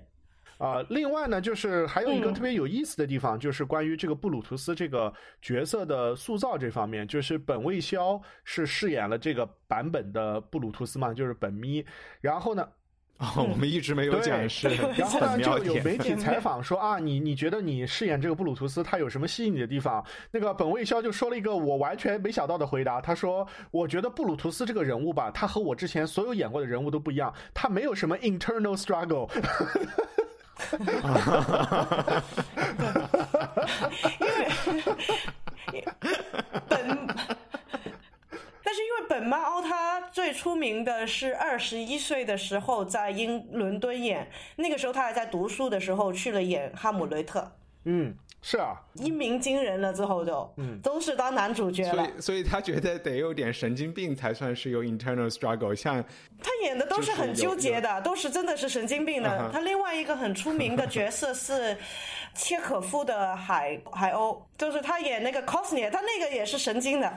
[0.58, 11.86] 啊，另外呢，就是还有一个特别有意思的地方，就是关于这个布鲁图斯这个角色的塑造这方面，就是本卫肖是饰演了这个版本的布鲁图斯嘛，就是本咪。
[12.22, 12.68] 然后呢，
[13.20, 14.70] 哦，我们一直没有讲是。
[14.97, 20.01] 然后呢，就有媒体 采访说啊，你你觉得你饰演这个布鲁图斯他有什么吸引你的地方？
[20.32, 29.30] 那个本卫肖就说了一个我完全没想到的回答，他说：“我觉得布鲁图斯这个人物吧，他和我之前所有演过的人物都不一样，他没有什么 internal struggle。”
[34.20, 35.86] 因为
[36.68, 37.08] 本，
[38.64, 47.51] 但是因为本猫它最出名的是二十一岁的时候在英伦敦演，那个时候他还在读书的时候去了演哈姆雷特，
[47.84, 48.16] 嗯，
[48.48, 51.96] 是啊，一鸣惊人了之后就，嗯，都是当男主角了。
[51.96, 55.74] 所以，所以他觉得得有点神经病才算是有 internal struggle。
[55.74, 56.00] 像
[56.43, 59.50] 他演的都是很纠结的，都是真的是神经病的。
[59.52, 61.76] 他另外一个很出名的角色是
[62.36, 67.12] 切可夫的海海鸥，就是他演那个 Cosner，他那个也是神经的，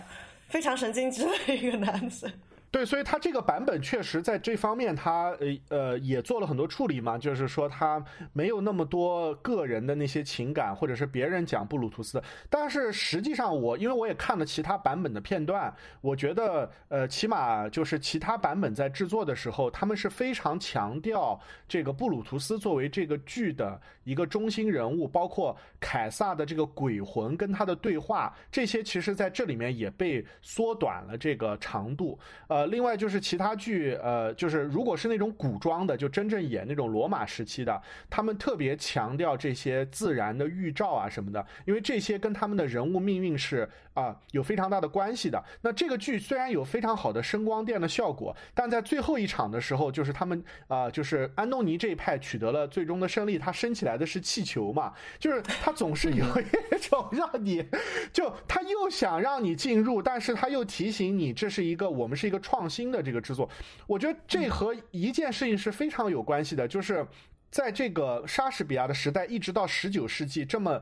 [0.49, 2.33] 非常神经质的一个男生。
[2.71, 8.05] 对，所以他这个版本确实在这方面，他呃呃也做了很多处理嘛，就是说他
[8.35, 12.23] 没有那么多个人的那些情感，或者是别人讲布鲁图斯。
[12.51, 32.67] 但是实际上，我因为我也看了其他版本的片段，我觉得呃，起码就是其他版本在制作的时候，他们是非常强调这个布鲁图斯作为这个剧的一个中心人物，包括凯撒的这个鬼魂跟他的对话，这些其实在这里面也被缩短了这个长度，呃。
[32.69, 45.43] 另外就是其他剧，呃，就是如果是那种古装的，就真正演那种罗马时期的，他们特别强调这些自然的预兆啊什么的，因为这些跟他们的人物命运是啊有非常大的关系的。
[45.63, 57.63] 那这个剧虽然有非常好的声光电的效果，但在最后一场的时候，就是他们啊，就是安东尼这一派取得了最终的胜利，他升起来的是气球嘛，就是他总是有一种让你
[58.11, 62.39] 就他又想让你进入，但是他又提醒你这是一个我们是一个。
[62.41, 63.51] 创新的这个制作，
[63.87, 67.05] 我觉得这和一件事情是非常有关系的，就是
[67.51, 70.81] 在这个莎士比亚的时代，一直到十九世纪这么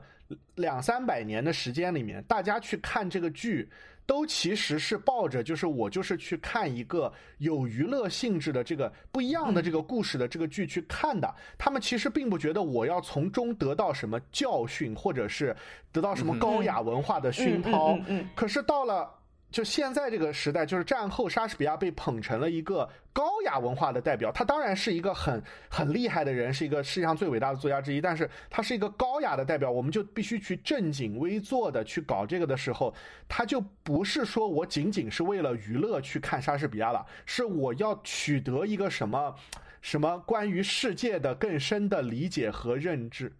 [0.56, 3.68] 两三百年的时间里面，大家去看这个剧，
[4.06, 11.34] 都其实是抱着就是我就是去看一个有娱乐性质的这个不一样的这个故事的这个剧去看的。
[11.58, 15.54] 他们其实并不觉得我要从中得到什么教训，或者是
[15.90, 17.98] 得到什么高雅文化的熏陶。
[18.34, 19.12] 可是到了。
[19.50, 24.30] 就现在这个时代，就是战后莎士比亚被捧成了一个高雅文化的代表。
[24.32, 28.00] 他当然是一个很很厉害的人，是一个世界上最伟大的作家之一。
[28.00, 32.92] 但是他是一个高雅的代表，我们就必须去正襟危坐的去搞这个的时候，
[33.28, 39.34] 他就不是说我仅仅是为了娱乐去看莎士比亚了，是我要取得一个什么
[39.80, 43.32] 什么关于世界的更深的理解和认知。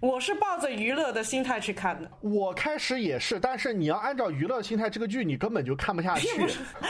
[0.00, 6.28] 我是抱着娱乐的心态去看的，我开始也是，但是你要按照娱乐心态，这个剧你根本就看不下去。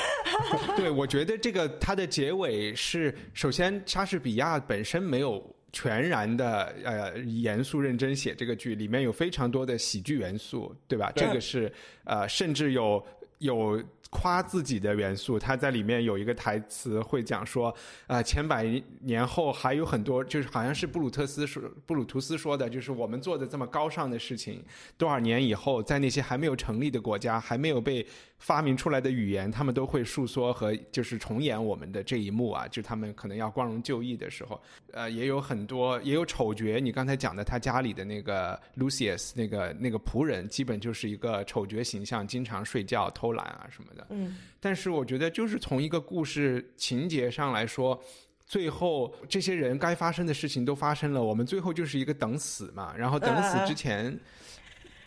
[0.77, 5.43] 对，我觉得这个它的结尾是，首先莎士比亚本身没有
[5.73, 11.11] 全然的呃严肃认真写这个剧，里面有非常多的喜剧元素，对吧？
[11.17, 11.73] 这个是
[12.05, 13.05] 呃，甚至有
[13.39, 13.83] 有。
[14.11, 17.75] 夸自己的元素，他在里面有一个台词会讲说，
[18.07, 18.65] 呃，千百
[19.03, 24.65] 年后还有很多，就是好像是布鲁特斯说，布鲁图斯说的，就是我们做的这么高尚的事情，
[24.97, 28.07] 多少年以后，在那些还没有成立的国家，还没有被。
[28.39, 34.61] 发明出来的语言，他们都会述说和就是重演我们的这一幕啊，就他们可能要光荣就义的时候，
[34.93, 36.79] 呃，也有很多也有丑角。
[36.79, 44.07] 你刚才讲的他家里的那个 Lucius 那个那个仆人，基本就是一个丑角形象，经常睡觉、偷懒啊什么的。
[44.11, 44.37] 嗯。
[44.61, 48.01] 但是我觉得，就是从一个故事情节上来说，
[48.47, 52.95] 最后这些人该发生的事情都发生了，我们最后就是一个等死嘛。
[52.97, 54.17] 然后等死之前，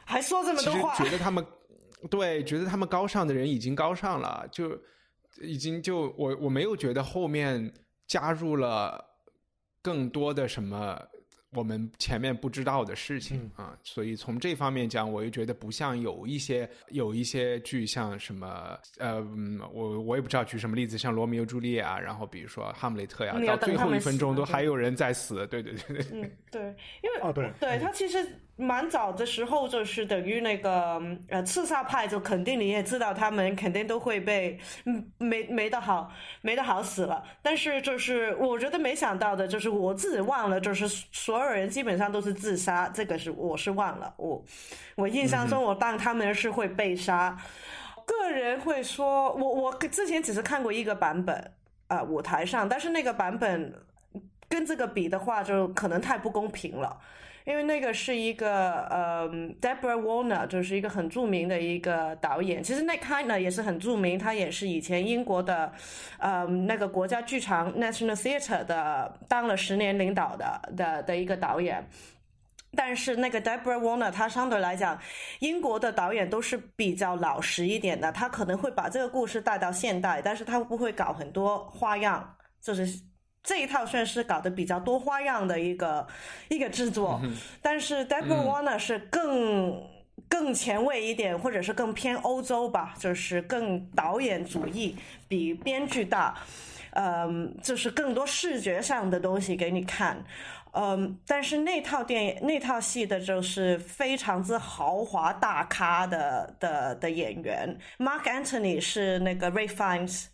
[0.04, 1.44] 还说这么多话，觉得他们。
[2.10, 4.80] 对，觉得他们高尚的人已经高尚了，就
[5.42, 7.72] 已经就我我没有觉得后面
[8.08, 9.04] 加入了
[9.82, 11.00] 更多的什么。
[11.54, 19.22] 我们前面不知道的事情啊，所以从这方面讲，我又觉得不像有一些有一些剧，像什么呃，
[19.74, 26.62] 我我也不知道举什么例子，像罗密欧朱丽叶啊，然后比如说哈姆雷特呀，到最后一分钟都还有人在死，对对对对，嗯对，
[27.04, 28.26] 因为哦对，对他其实
[28.56, 41.32] 蛮早的时候就是等于那个呃刺杀派，就肯定你也知道他们肯定都会被嗯没没得好没得好死了，但是就是我觉得没想到的就是我自己忘了，就是所。
[41.32, 44.14] 所有人基本上都是自杀，这个是我是忘了。
[44.18, 44.44] 我
[44.96, 47.38] 我印象中，我当他们是会被杀。
[48.06, 51.54] 个人会说，我我之前只是看过一个版本
[51.88, 53.74] 啊，舞台上，但是那个版本
[54.50, 57.00] 跟这个比的话，就可能太不公平了。
[57.44, 59.28] 因为那个是一个呃
[59.60, 62.62] ，Deborah Warner，就是一个很著名的一个导演。
[62.62, 65.72] 其实 Nick h i n e 也是很著名，他也是以前英国的
[66.20, 71.84] 呃那个国家剧场 National Theatre 的当了十年领导的的的一个导演。
[72.74, 74.98] 但是那个 Deborah Warner，他相对来讲，
[75.40, 83.11] 英国的导演都是比较老实一点的，他可能会把这个故事带到现代，但是他不会搞很多花样，就是。
[83.44, 86.08] 这一套算是搞得比较多花样的一个
[86.48, 87.20] 一个制作，
[87.62, 89.82] 但是 Deborah Warner 是更
[90.30, 94.96] 更前卫一点，或者是更偏欧洲吧，就是更导演主义，
[95.28, 96.38] 比编剧大，
[96.92, 100.24] 嗯，就是更多视觉上的东西给你看。
[100.74, 110.28] 嗯，但是那套电影那套戏的就是非常之豪华大咖的的的演员，Mark Antony 是那个 Ray Fiennes。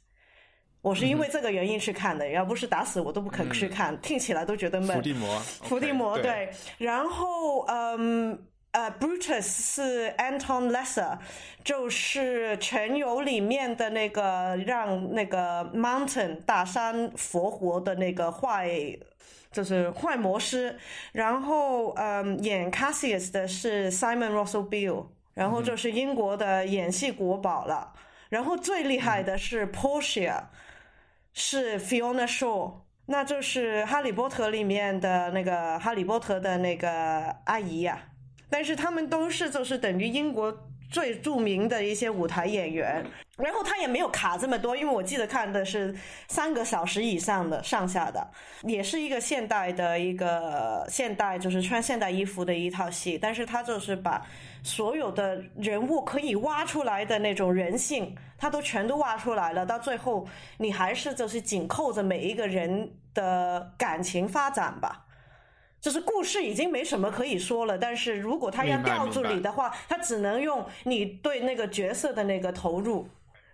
[0.81, 4.95] 我是因为这个原因去看的，要不是打死我都不肯去看，听起来都觉得闷。
[4.95, 6.49] 伏地魔，伏地魔对。
[6.77, 8.39] 然后，嗯，
[8.71, 11.17] 呃，Brutus 是 Anton Lesser，
[11.63, 18.69] 就是《全游》里面的那个让那个 Mountain 大山复活的那个坏，
[19.51, 20.77] 就是坏魔师。
[21.11, 27.91] 然后，嗯，演 Cassius 的是 Simon Russell Beale，然后就是英国的演戏国宝了。
[28.29, 30.43] 然后最厉害的是 Portia。
[31.39, 32.73] 是 Fiona Shaw，
[33.05, 36.89] 那就是《哈利波特》里面的那个哈利波特的那个
[37.45, 38.01] 阿姨呀。
[38.49, 40.51] 但是他们都是就是等于英国
[40.89, 43.05] 最著名的一些舞台演员。
[43.37, 45.95] 然后他也没有卡这么多，因为我记得看的是
[46.27, 48.27] 三个小时以上的上下的，
[48.63, 53.17] 也是一个现代的一个现代就是穿现代衣服的一套戏。
[53.17, 54.25] 但是他就是把
[54.63, 58.15] 所有的人物可以挖出来的那种人性。
[58.39, 60.27] 他都全都挖出来了，到最后
[60.57, 65.03] 你还是就是紧扣着每一个人的感情发展吧，
[65.81, 67.79] 就是故事已经没什么可以说了。
[67.79, 73.07] 但是如果他要吊住你的话，他只能用你对那个角色的那个投入。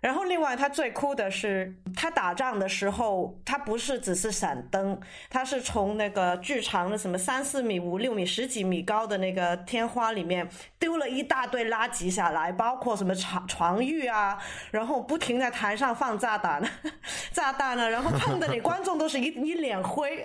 [0.04, 5.00] 然后，另外，他最酷的是，他打仗的时候，他不是只是闪灯，
[5.30, 10.46] 他是从那个巨长的什么三四米、五六米、十几米高的那个天花里面
[10.78, 14.38] 丢了一大堆垃圾下来，包括什么床床褥啊，
[14.70, 16.62] 然后不停在台上放炸弹，
[17.32, 20.22] 炸弹了，然后碰的你观众都是一 一脸灰。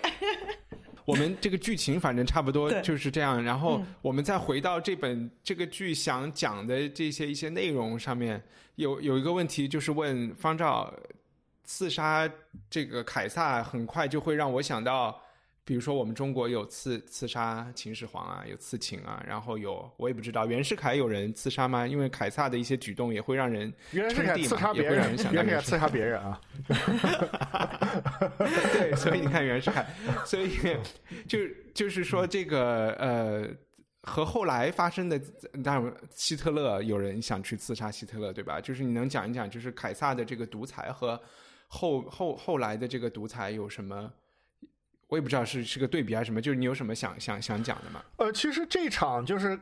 [1.05, 8.39] 我们这个剧情反正差不多就是这样，然后我们再回到这本这个剧想讲的这些一些内容上面，
[8.79, 10.93] 有有一个问题就是问方照，
[11.65, 12.29] 刺杀
[12.69, 15.21] 这个凯撒很快就会让我想到。
[15.65, 21.85] 比如说，我们中国有刺刺杀秦始皇啊，有刺秦啊，然后有我也不知道袁世凯有人刺杀吗？
[21.85, 26.41] 因为凯撒的一些举动也会让人袁世凯刺杀别人， 袁世凯刺杀别人啊。
[28.73, 29.85] 对，所以你看袁世凯，
[30.25, 30.57] 所以
[31.27, 31.37] 就
[31.71, 33.47] 就是说这个呃，
[34.03, 35.19] 和后来发生的，
[35.63, 38.61] 当然希特勒有人想去刺杀希特勒，对吧？
[38.61, 41.21] 就是你能讲一讲，就是凯撒的这个独裁和
[41.67, 44.11] 后后后来的这个独裁有什么？
[45.07, 48.03] 我也不知道是是个对比还是什么，就是你有什么想想想讲的吗？
[48.17, 49.59] 呃，其实这场就是，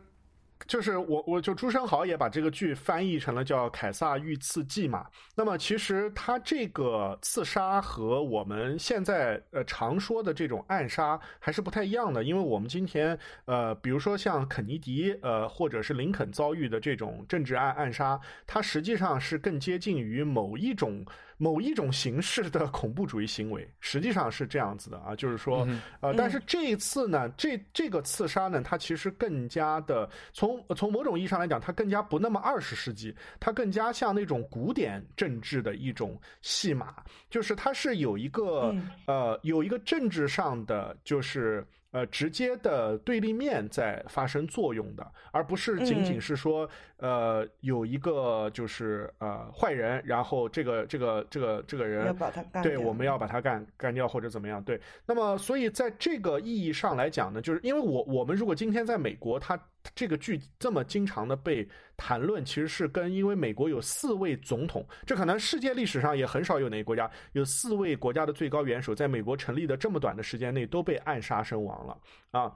[0.66, 5.06] 就是我我就朱生豪也把这个剧翻译成了叫《凯撒遇刺记》嘛。
[5.36, 21.06] 那么其实他这个刺杀和我们现在呃常说的这种暗杀还是不太一样的，因为我们今天呃，比如说像肯尼迪呃或者是林肯遭遇的这种政治暗暗杀，它实际上是更接近于某一种。
[21.38, 25.68] 某一种形式的恐怖主义行为，实际上是这样子的啊，就是说，
[26.02, 36.96] 呃，但是这一次呢，这这个刺杀呢，它其实更加的从从某种意义上来讲，它更加不那么二十世纪，它更加像那种古典政治的一种戏码，
[37.30, 38.76] 就是它是有一个
[39.06, 41.66] 呃有一个政治上的就是。
[41.98, 52.16] 呃，直接的对立面在发生作用的，而不是仅仅是说，呃，有一个就是呃坏人，然后这个这个这个这个人，
[52.62, 54.64] 对，我们要把他干干掉或者怎么样？
[54.64, 59.60] 对，那么所以在这个意义上来讲呢，就是因为我我们如果今天在美国，他。
[59.96, 71.98] 这个剧这么经常的被谈论，其实是跟因为美国有四位总统，这可能世界历史上也很少有哪个国家有四位国家的最高元首在美国成立的这么短的时间内都被暗杀身亡了
[72.32, 72.52] 啊。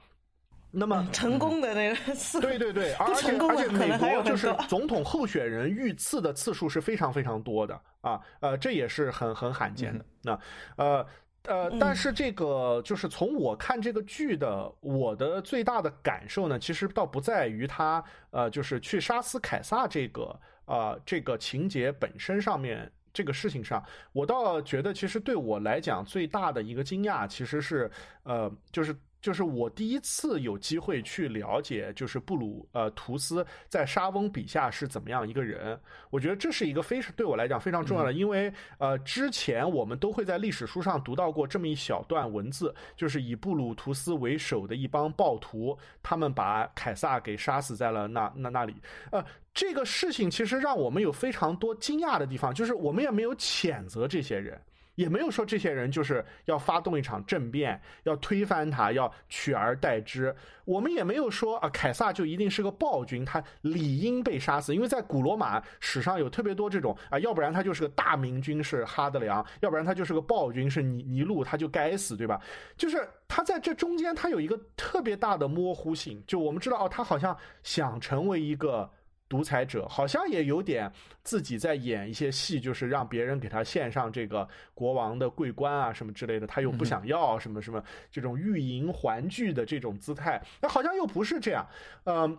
[0.71, 1.95] 那么成功的那个
[2.39, 10.05] 对对对，而且而且美国就是总统候选人遇刺的次数是非常非常多的啊，呃，这也是很很罕见的。
[10.21, 10.39] 那
[10.77, 11.05] 呃。
[11.45, 23.83] 呃，但是这个就是从我看这个剧的，我的最大的感受呢，其实倒不在于他呃，就是去杀死凯撒这个啊这个情节本身上面这个事情上，
[24.13, 27.89] 我倒觉得其实对我来讲最大的一个惊讶，其实是
[28.23, 28.95] 呃，就是。
[29.21, 35.79] 就是我第一次有机会去了解，就是布鲁呃图斯在沙翁笔下是怎么样一个人。
[36.09, 48.75] 我觉得这是一个非常对我来讲非常重要的，因为呃之前我们都会在历史书上读到过这么一小段文字，就是以布鲁图斯为首的一帮暴徒，他们把凯撒给杀死在了那那那里。
[49.11, 49.23] 呃，
[49.53, 54.59] 这个事情其实让我们有非常多惊讶的地方，就是我们也没有谴责这些人。
[54.95, 60.35] 也没有说这些人就是要发动一场政变，要推翻他，要取而代之。
[60.65, 64.75] 我们也没有说啊，凯撒就一定是个暴君，他理应被杀死。
[64.75, 72.39] 因为在古罗马史上有特别多这种啊，要不然他就是个大明君是哈德良，要不然他就是个暴君是尼尼禄，他就该死，对吧？
[72.77, 76.23] 就是他在这中间，他有一个特别大的模糊性。
[76.27, 78.89] 就我们知道哦，他好像想成为一个。
[79.31, 80.91] 独裁者好像也有点
[81.23, 87.81] 自己在演一些戏，就是让别人给他献上这个国王的桂冠啊什么之类的，他又不想要什么什么
[88.11, 91.65] 这种欲迎还拒的这种姿态，那好像又不是这样，
[92.03, 92.37] 嗯，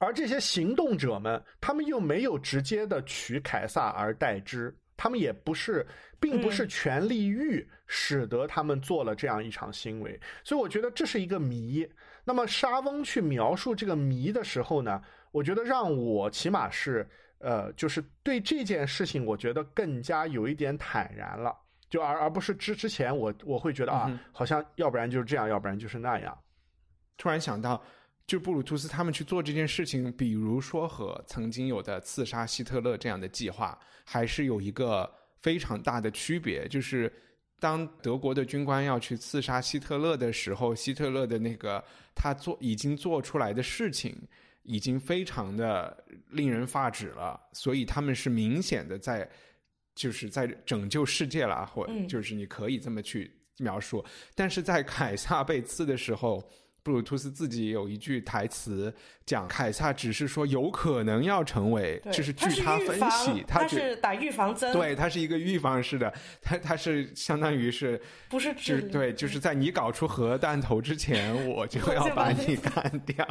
[0.00, 5.86] 而这些行动者们，他们又没有直接的取凯撒而代之，他们也不是，
[6.18, 11.88] 并不是权力欲使得他们做了这样一场行为，所以我觉得这是一个谜。
[12.24, 15.00] 那么沙翁去描述这个谜的时候呢？
[15.32, 17.08] 我觉得让我起码是，
[17.38, 21.56] 呃，就是对这件事情，我觉得更加有一点坦然了，
[21.88, 26.36] 就而而不是之之前我我会觉得啊，好像要不然就是这样，要不然就是那样。
[27.16, 27.82] 突然想到，
[28.26, 37.12] 就布鲁图斯他们去做这件事情，比如说和曾经有的刺杀希特勒这样的计划，还是有一个非常大的区别，就是
[37.58, 41.84] 当德国的军官要去刺杀希特勒的时候，希特勒的那个
[42.14, 44.16] 他做已经做出来的事情。
[44.70, 49.28] 已经非常的令人发指了，所以他们是明显的在，
[49.96, 53.28] 就是在拯救世界了，或就是你可以这么去
[53.58, 54.04] 描述。
[54.36, 56.48] 但是在凯撒被刺的时候，
[56.82, 58.92] 布鲁图斯自己有一句台词
[59.26, 73.26] 讲，凯撒只是说有可能要成为，就是据他分析，他是打预防针，对他是一个预防式的，他他是相当于是不是治对，就是在你搞出核弹头之前，我就要把你干掉。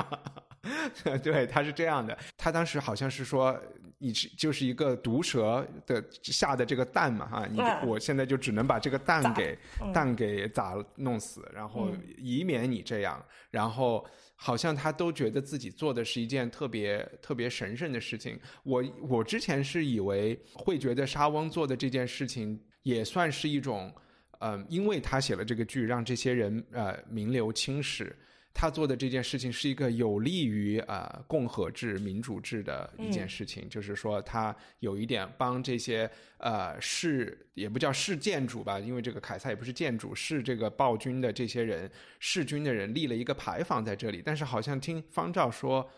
[1.23, 2.17] 对，他是这样的。
[2.37, 3.57] 他当时好像是说，
[3.97, 9.57] 你是就是一个毒蛇的下的这个蛋嘛，哈，你我现在就只能把这个蛋给
[9.93, 13.23] 蛋给砸弄死，然后以免你这样。
[13.49, 14.05] 然后
[14.35, 18.39] 好像他都觉得自己做的是一件特别特别神圣的事情。
[18.63, 23.93] 我我之前是以为会觉得沙翁做的这件事情也算是一种，
[24.39, 28.15] 呃，因为他写了这个剧，让这些人呃名留青史。
[28.53, 41.89] 他做的这件事情是一个有利于呃共和制、民主制的一件事情，就是说他有一点帮这些呃市也不叫市建主吧，因为这个凯撒也不是建主，是这个暴君的这些人
[42.19, 45.89] 弑君的人立了一个牌坊在这里，但是好像听方照说。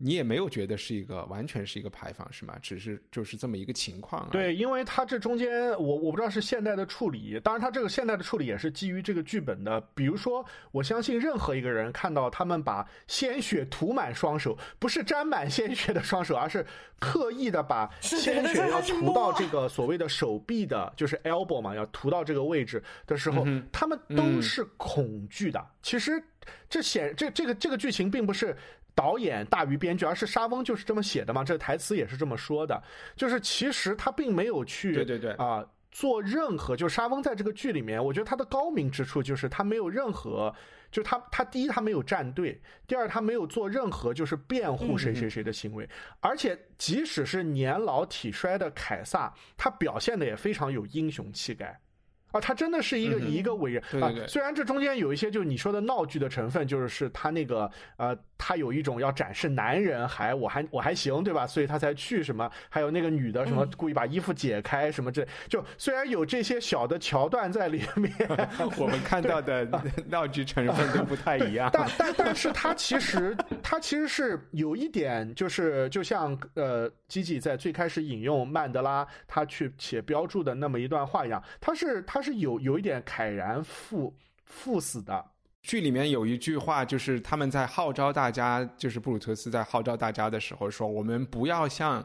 [0.00, 2.56] 你也没有觉得是一个完全是一个牌坊是吗？
[2.62, 4.28] 只是就是这么一个情况。
[4.30, 9.80] 对，因为它这中间我我不知道是现代的处理，当然它这个现代的处理也是基于这个剧本的。
[9.94, 16.64] 比如说，我相信任何一个人看到他们把鲜血涂满双手，不是沾满鲜血的双手，而是
[17.00, 25.60] 刻意的把鲜血要涂到这个所谓的手臂的，就是 elbow 嘛，要涂到这个位置的时候，他们都是恐惧的。
[25.82, 26.22] 其实
[26.70, 28.56] 这显这这个这个剧情并不是。
[28.98, 31.44] 导演大于编剧，而是沙翁就是这么写的嘛？
[31.44, 32.82] 这个台词也是这么说的，
[33.14, 40.52] 就是其实他并没有去对对对啊做任何，就沙翁在这个剧里面，我觉得他的高明之处就是他没有任何，
[40.90, 45.88] 就他他第一他没有站队，第二他没有做任何就是辩护谁谁谁的行为，
[46.18, 51.80] 而且即使是年老体衰的凯撒，他表现的也非常有英雄气概。
[52.30, 54.12] 啊，他真的是一个一个伟人啊！
[54.26, 61.46] 虽然这中间有一些就是你说的闹剧的成分，就是是他那个呃，他有一种要展示男人还我还我还行对吧？
[61.46, 62.50] 所以他才去什么？
[62.68, 68.12] 还有那个女的什么故意把衣服解开什么这就虽然有这些小的桥段在里面，
[68.76, 69.66] 我们看到的
[70.10, 71.70] 闹剧成分都不太一样。
[71.72, 82.18] 但但但是他其实他其实是有一点就是就像呃，吉吉在最开始引用曼德拉他去写标注的那么一段话一样，他是他。
[82.18, 84.14] 他是有有一点慨然赴
[84.44, 85.24] 赴死的。
[85.62, 92.04] 剧里面有一句话，就是他们在号召大家，就是布鲁特斯在号召大家的时候说：“我们不要像，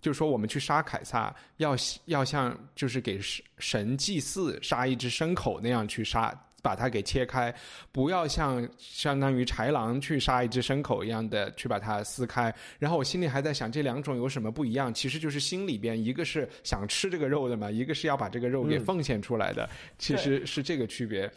[0.00, 1.74] 就说我们去杀凯撒，要
[2.04, 3.18] 要像就是给
[3.58, 7.54] 神祭祀杀一只牲口那样去杀。”把它给切开，
[7.90, 12.54] 不要像相当于豺狼去杀一只牲口一样的去把它撕开。
[12.78, 14.92] 然后我心里还在想，这两种有什么不一样？
[14.92, 19.68] 其实就是心里边一个是想吃这个肉的嘛，一个是要把这个肉给奉献出来的，
[19.98, 21.30] 其实是这个区别。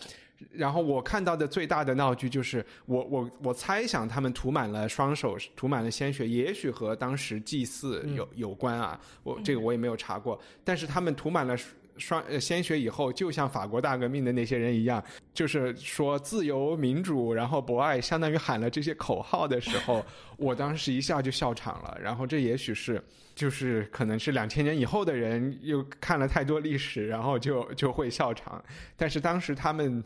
[0.52, 9.00] 然后我看到的最大的闹剧就是，我我我猜想他们涂满了双手，涂满了鲜血，也许和当时祭祀有有关啊。
[9.24, 11.56] 我这个我也没有查过，但是他们涂满了。
[11.98, 15.04] 双呃鲜血以后，就像法国大革命的那些人一样，
[15.34, 20.06] 就是说自由民主，然后博爱，相当于喊了这些口号的时候，
[20.38, 21.98] 我当时一下就笑场了。
[22.02, 23.04] 然后这也许是
[23.36, 28.64] 就是可能是两千年以后的人又看了太多历史，然后就就会笑场。
[28.96, 30.04] 但是当时他们。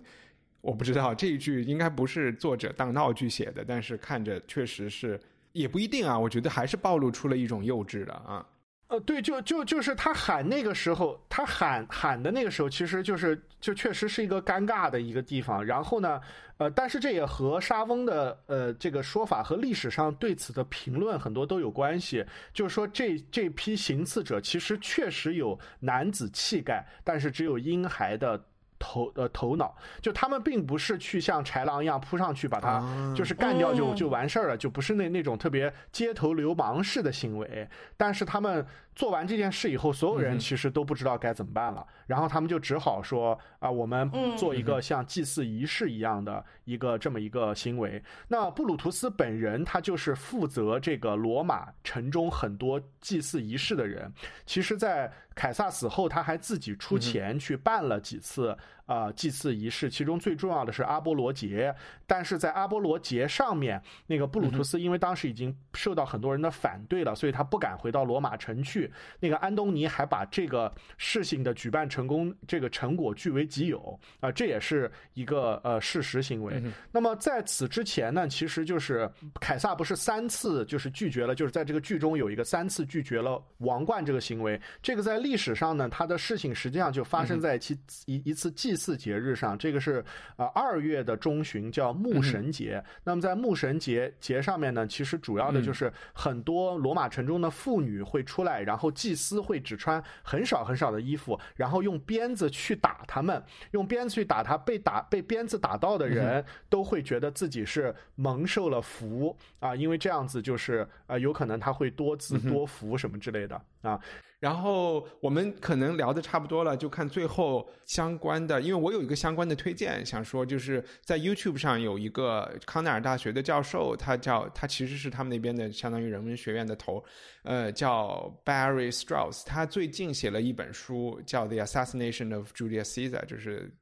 [0.59, 5.17] 我不知道这一句应该不是作者当闹剧写的，但是看着确实是
[5.53, 6.17] 也不一定啊。
[6.17, 8.45] 我觉得还是暴露出了一种幼稚的啊。
[8.87, 15.63] 呃，对，就就就是他喊那个时候，他喊喊的那个时候，其实就是就确实是一个尴尬的一个地方。
[15.63, 16.21] 然后呢，
[16.57, 22.25] 呃，但是这也和沙翁的呃这个说法和历史上对此的评论很多都有关系。
[22.53, 28.41] 就是说，这这批行刺者其实确实有男子气概，但是只有婴孩的。
[28.79, 38.65] 头呃头脑，就他们并不是去像豺狼一样扑上去把他就是干掉就就完事儿了，就不是那那种特别街头流氓式的行为，但是他们。
[38.97, 41.85] 做完这件事以后，所有人其实都不知道该怎么办了。
[42.07, 54.11] 然后他们就只好说：“啊，我们做一个像祭祀仪式一样的一个这么一个行为。”那布鲁图斯本人他就是负责这个罗马城中很多祭祀仪式的人。
[54.47, 58.57] 其实，在凯撒死后，他还自己出钱去办了几次
[58.87, 61.73] 啊祭祀仪式，其中最重要的是阿波罗节。
[62.07, 68.89] 但是在阿波罗节上面，那个布鲁图斯因为当时已经受到很多人的反对了，所以他不敢回到罗马城去。
[69.19, 76.63] 那个安东尼还把这个事情的举办成功这个成果据为己有啊，这也是一个呃事实行为。
[76.91, 79.11] 那么在此之前呢，其实就是
[79.41, 84.57] 凯撒不是三次就是拒绝了，就是在这个剧中有一个三次拒绝了王冠这个行为。
[84.81, 89.57] 这个在历史上呢，他的事情实际上就发生在其一一次祭祀节日上。
[89.57, 90.05] 这个是
[90.35, 92.81] 呃二月的中旬叫牧神节。
[93.03, 98.91] 那么在牧神节节上面呢，其实主要的就是很多罗马城中的妇女会出来，然后。
[99.07, 103.41] 祭司会只穿很少很少的衣服，然后用鞭子去打他们，
[103.71, 113.99] 用鞭子去打他，被打被鞭子打到的人都会觉得自己是蒙受了福啊，因为这样子就是呃，有可能他会多子多福什么之类的啊。
[114.39, 127.03] 然后我们可能聊的差不多了，就看最后相关的，因为我有一个相关的推荐，想说就是在 YouTube 上有一个康奈尔大学的教授，他叫他其实是他们那边的相当于人文学院的头，
[127.45, 133.75] 呃，叫 Barry Strauss，他最近写了一本书叫《The Assassination of Julius Caesar》，就是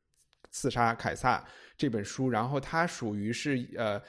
[0.52, 1.44] 刺杀凯撒
[1.76, 4.02] 这本书，然后他属于是呃。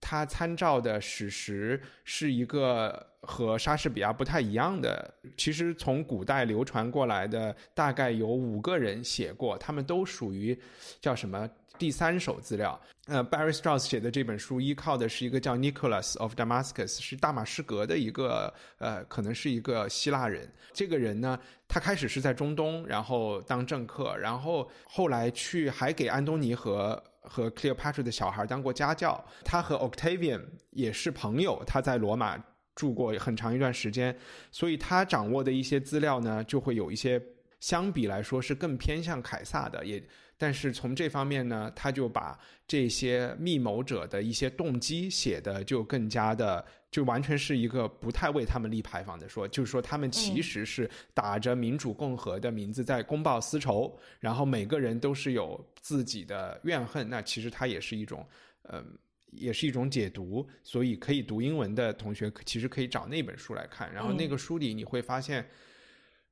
[0.00, 5.12] 他参照的史实是一个和莎士比亚不太一样的。
[5.36, 10.58] 其实从古代流传过来的，大概有五个人写过，他们都属于
[11.00, 11.48] 叫什么
[11.78, 12.80] 第三手资料。
[13.06, 20.50] 呃，Barry Strauss 写的这本书依靠的是一个叫 Nicholas of Damascus，是大马士革的一个呃，可能是一个希腊人。
[20.72, 27.02] 这个人呢，他开始是在中东，然后当政客，然后后来去还给安东尼和。
[27.28, 32.42] 和 Cleopatra 的小孩当过家教，他和 Octavian 也是朋友，他在罗马
[32.74, 34.16] 住过很长一段时间，
[34.50, 37.22] 所以他掌握的一些资料呢，就会有一些
[37.60, 40.02] 相比来说是更偏向凯撒的，也。
[40.40, 58.26] 但是从这方面呢，他就把这些密谋者的一些动机写的就更加的，就完全是一个不太为他们立牌坊的说，就是说他们其实是打着民主共和的名字在公报私仇，然后每个人都是有自己的怨恨，那其实它也是一种，
[58.64, 58.98] 嗯，
[59.30, 60.48] 也是一种解读。
[60.62, 65.48] 所以可以读英文的同学其实可以找那本书来看，然后那个书里你会发现，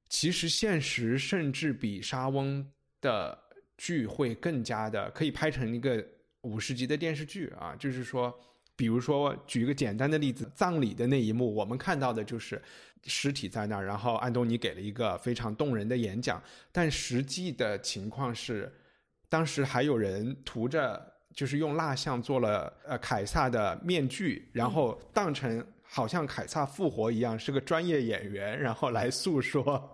[0.09, 2.71] 其实现实甚至比莎翁
[3.01, 3.47] 的。
[3.79, 6.03] 剧会更加的可以拍成一个
[6.41, 8.35] 五十集的电视剧啊，就是说，
[8.77, 12.63] 比如说举一个简单的例子，葬礼的那一幕，我们看到的就是
[13.05, 18.71] 尸体在那儿，然后安东尼给了一个非常动人的演讲，但实际的情况是，
[19.29, 21.05] 当时还有人涂着，
[21.35, 29.93] 就是用蜡像做了呃凯撒的面具，然后当成好像凯撒复活一样，是个专业演员，然后来诉说。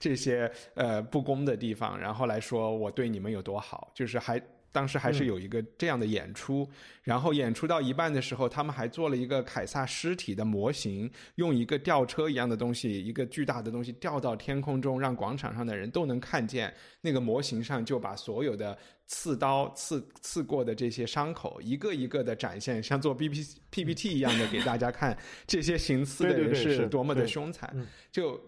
[0.00, 6.68] 这些呃不公的地方，然后来说我对你们有多好，就是还当时还是有一个这样的演出，
[7.02, 18.76] 然后演出到一半的时候，他们还做了一个凯撒尸体的模型，用一个吊车一样的东西，一个巨大的东西吊到天空中，让广场上的人都能看见那个模型上就把所有的
[19.06, 25.16] 刺刀刺刺过的这些伤口一个一个的展现，像做 B P P P T 一样的给大家看
[25.46, 27.74] 这些行刺的人是多么的凶残，
[28.12, 28.40] 就。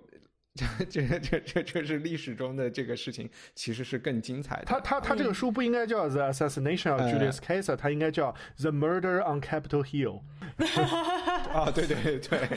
[0.89, 4.65] 这这这这这是历史中的这个事情，其实是更精彩的。
[4.67, 10.21] 他他他这个书不应该叫《The Assassination of Julius Caesar》，他应该叫《The Murder on Capitol Hill》。
[11.53, 12.49] 啊，对对对。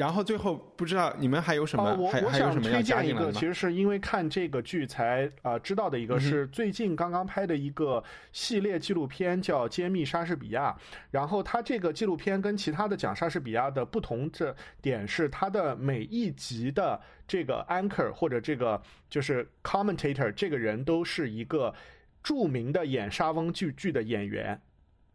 [0.00, 3.40] 然后最后不知道你们还有什么，还我想还有什么要推荐一个，其？
[3.40, 8.02] 实是因为看这个剧才啊、呃知道的一个是最近刚刚拍的一个
[8.32, 10.70] 系列纪录片，叫《揭秘莎士比亚》。
[11.10, 16.98] 然后它这个纪录片跟其他的讲莎士比亚的不同这点是，它的每一集的
[17.28, 21.74] 这个 anchor 或者这个就是 commentator 这个人都是一个
[22.22, 24.58] 著名的演莎翁剧剧的演员。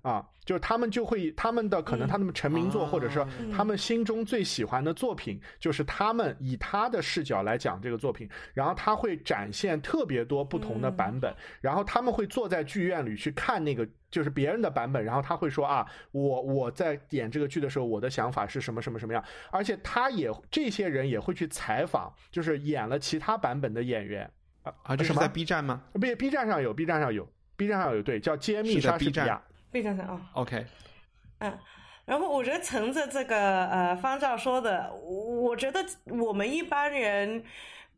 [0.06, 24.30] 啊，就是他们就会他们的可能他们成名作，啊或者是嗯他们心中最喜欢的作品，就是他们以他的视角来讲这个作品，然后他会展现特别多不同的版本，然后他们会坐在剧院里去看那个就是别人的版本，然后他会说啊，我我在演这个剧的时候，我的想法是什么什么什么样，而且他也这些人也会去采访，就是演了其他版本的演员。
[24.62, 25.82] 啊啊，这是在 B 站吗？
[25.94, 29.40] 不 B 站上有，B 站上有，B 站上有，对，叫揭秘莎士 B 比亚
[29.82, 29.96] 站。
[29.96, 30.22] B 站上啊。
[30.36, 30.66] ？OK，
[31.40, 31.60] 嗯，
[32.06, 37.44] 然后我觉得乘着这个呃方照说的，我我觉得我们一般人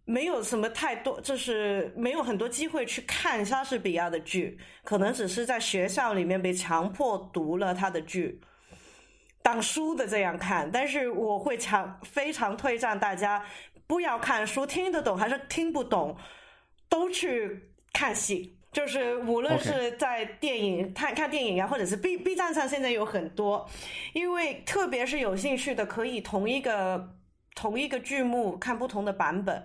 [0.06, 8.42] 没有什么太多，就是没有很多机会去看莎士比亚的剧，可能只是在学校里面被强迫读了他的剧。
[9.44, 13.46] 当书的这样看，但是我会强非常推荐大家
[13.86, 16.18] 不要看书，听得懂还是听不懂，
[16.90, 18.57] 都去看戏。
[18.72, 23.68] 就是无论是在电影看看电影呀，或者是 B B 站上现在有很多，
[24.14, 27.16] 因为特别是有兴趣的，可以同一个
[27.56, 29.62] 同一个剧目看不同的版本，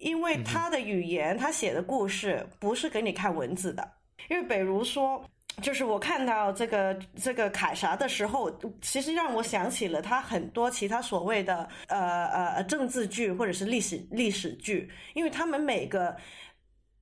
[0.00, 3.88] 因为他的语言，他写的故事不是给你看文字的，
[4.28, 5.24] 因为比如说。
[5.60, 8.48] 就是我看到这个这个凯撒的时候，
[8.80, 16.16] 其实让我想起了他很多其他所谓的呃呃政治剧或者是历史历史剧，因为他们每个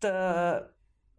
[0.00, 0.72] 的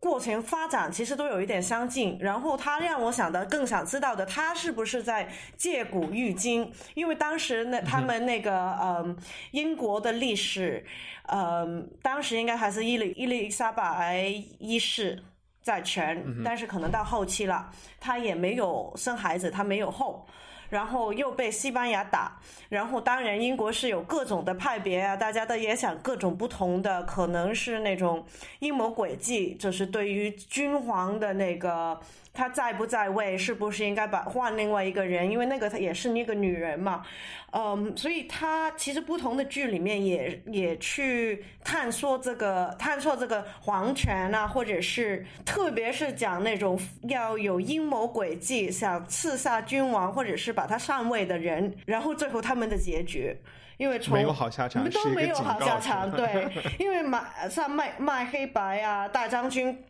[0.07, 2.17] 过程发展其实都有一点相近。
[2.21, 5.27] 然后他让我想的更想知道的，他是不是在
[5.57, 6.71] 借古喻今？
[6.93, 9.17] 因为当时那他们那个嗯
[9.51, 10.85] 英国的历史，
[11.27, 14.27] 嗯当时应该还是伊丽伊丽莎白
[14.59, 15.21] 一世。
[15.67, 17.69] 在权，但是可能到后期了，
[17.99, 20.25] 他也没有生孩子，他没有后，
[20.69, 22.39] 然后又被西班牙打，
[22.69, 28.25] 然后当然英国是有各种的派别啊，大家都也想各种不同的，可能是那种
[28.59, 31.99] 阴谋诡计，就是对于君皇的那个
[32.37, 37.03] 他在不在位，是不是应该把换另外一个人，因为那个他也是那个女人嘛，
[37.49, 53.35] 嗯，所以他其实不同的剧里面也也去探索这个探索这个皇权啊，或者是特别是讲那种要有阴谋诡计，想刺杀君王或者是把他上位的人，然后最后他们的结局。
[53.77, 56.47] 因为从没有好下场，都是一个没有好下场，对，
[56.79, 59.83] 因为马上卖卖黑白啊，大将军。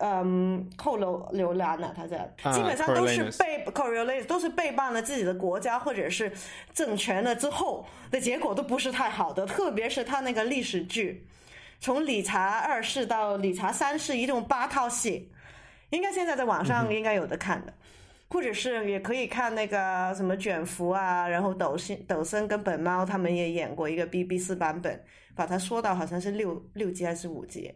[0.00, 1.92] 嗯，扣留留兰呢？
[1.96, 6.32] 他这啊基本上都是背 Coriolanus 都是背叛了自己的国家或者是
[6.72, 11.26] 政权了之后的结果都不是太好的，特别是他那个历史剧，
[11.78, 15.30] 从理查二世到理查三世，一共八套戏，
[15.90, 17.72] 应该现在在网上应该有的看的。
[18.30, 25.00] 或者是也可以看那个什么卷福啊，然后抖森、抖森跟本猫他们也演过一个 BBC 版本，
[25.36, 27.72] 把它说到好像是六六集还是五集。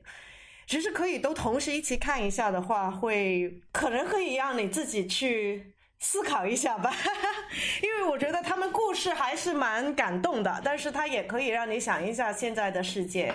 [0.68, 6.92] 其实可以都同时一起看一下的话，会可能可以让你自己去思考一下吧，
[7.82, 13.34] 因为我觉得他们故事还是蛮感动的，但是它也可以让你想一下现在的世界。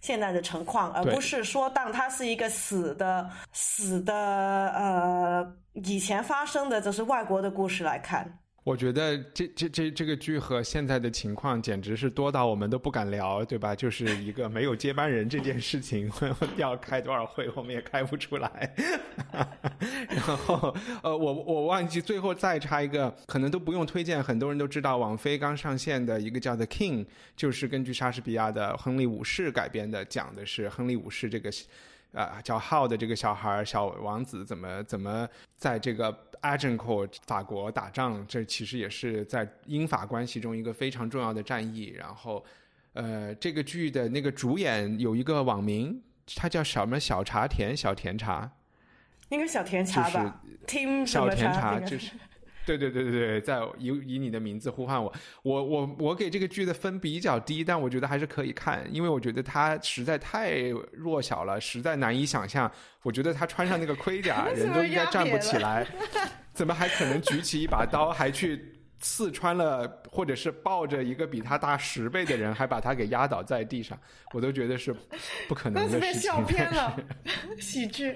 [0.00, 8.38] 现在的情况，而不是说当它是一个死的、死的呃以前发生的，就是外国的故事来看。
[8.64, 13.74] 我觉得这这这这个剧和现在的情况简直是多到我们都不敢聊，对吧？
[13.74, 16.08] 就是一个没有接班人这件事情，
[16.56, 18.72] 要开多少会我们也开不出来。
[20.08, 20.72] 然后
[21.02, 27.04] 呃，我我忘记最后再插一个，可能都不用推荐，很多人都知道，网飞刚上线的一个叫《The King》，
[27.36, 31.50] 就是根据莎士比亚的《亨利五世》改编的，讲的是亨利五世这个。
[32.12, 35.26] 啊，叫浩的这个小孩小王子怎么怎么
[35.56, 38.24] 在这个 Agincourt 法国打仗？
[38.26, 41.94] 这其实也是在英法关系中一个非常重要的战役。
[41.96, 42.44] 然后，
[42.92, 46.02] 呃，这个剧的那个主演有一个网名，
[46.36, 48.50] 他叫什么小茶甜小甜茶，
[49.30, 52.12] 应该小甜茶吧、t i m 小甜茶茶就是。
[52.64, 55.12] 对对对对对，在以以你的名字呼唤我，
[55.42, 60.58] 我我我给这个剧的分比较低，但我觉得还是可以看，因为我觉得他实在太
[60.92, 62.70] 弱小了，实在难以想象。
[63.02, 65.86] 我觉得他穿上那个盔甲， 人都应该站不起来，
[66.52, 68.64] 怎么还可能举起一把刀，还去
[69.00, 73.98] 刺穿了，或者是抱着一个比他大十倍的人，还把他给压倒在地上？
[74.32, 74.94] 我都觉得是
[75.48, 76.30] 不可能 那是被的事情。
[76.30, 76.96] 笑偏了，
[77.58, 78.14] 喜剧。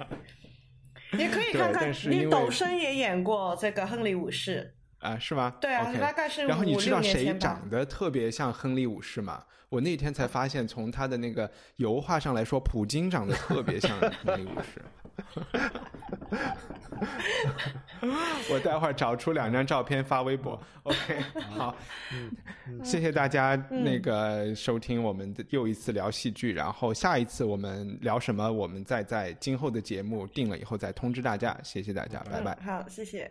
[1.12, 5.54] 也可以看看对但，是因为因为抖森也演过这个亨利五世，啊，是吗？
[5.60, 9.44] 对啊大概是然后你知道谁长得特别像亨利五世吗？
[9.68, 14.82] 我那天才发现，从他的那个油画上来说，普京长得特别像亨利五世。
[18.50, 20.60] 我待会儿找出两张照片发微博。
[20.84, 21.20] OK，
[21.50, 21.74] 好，
[22.82, 31.56] 谢谢大家那个收听我们的又一次聊戏剧，然后下一次我们聊什么，我们再在今后的节目定了以后再通知大家。
[31.62, 32.56] 谢谢大家，拜拜。
[32.60, 33.30] 嗯好，谢谢。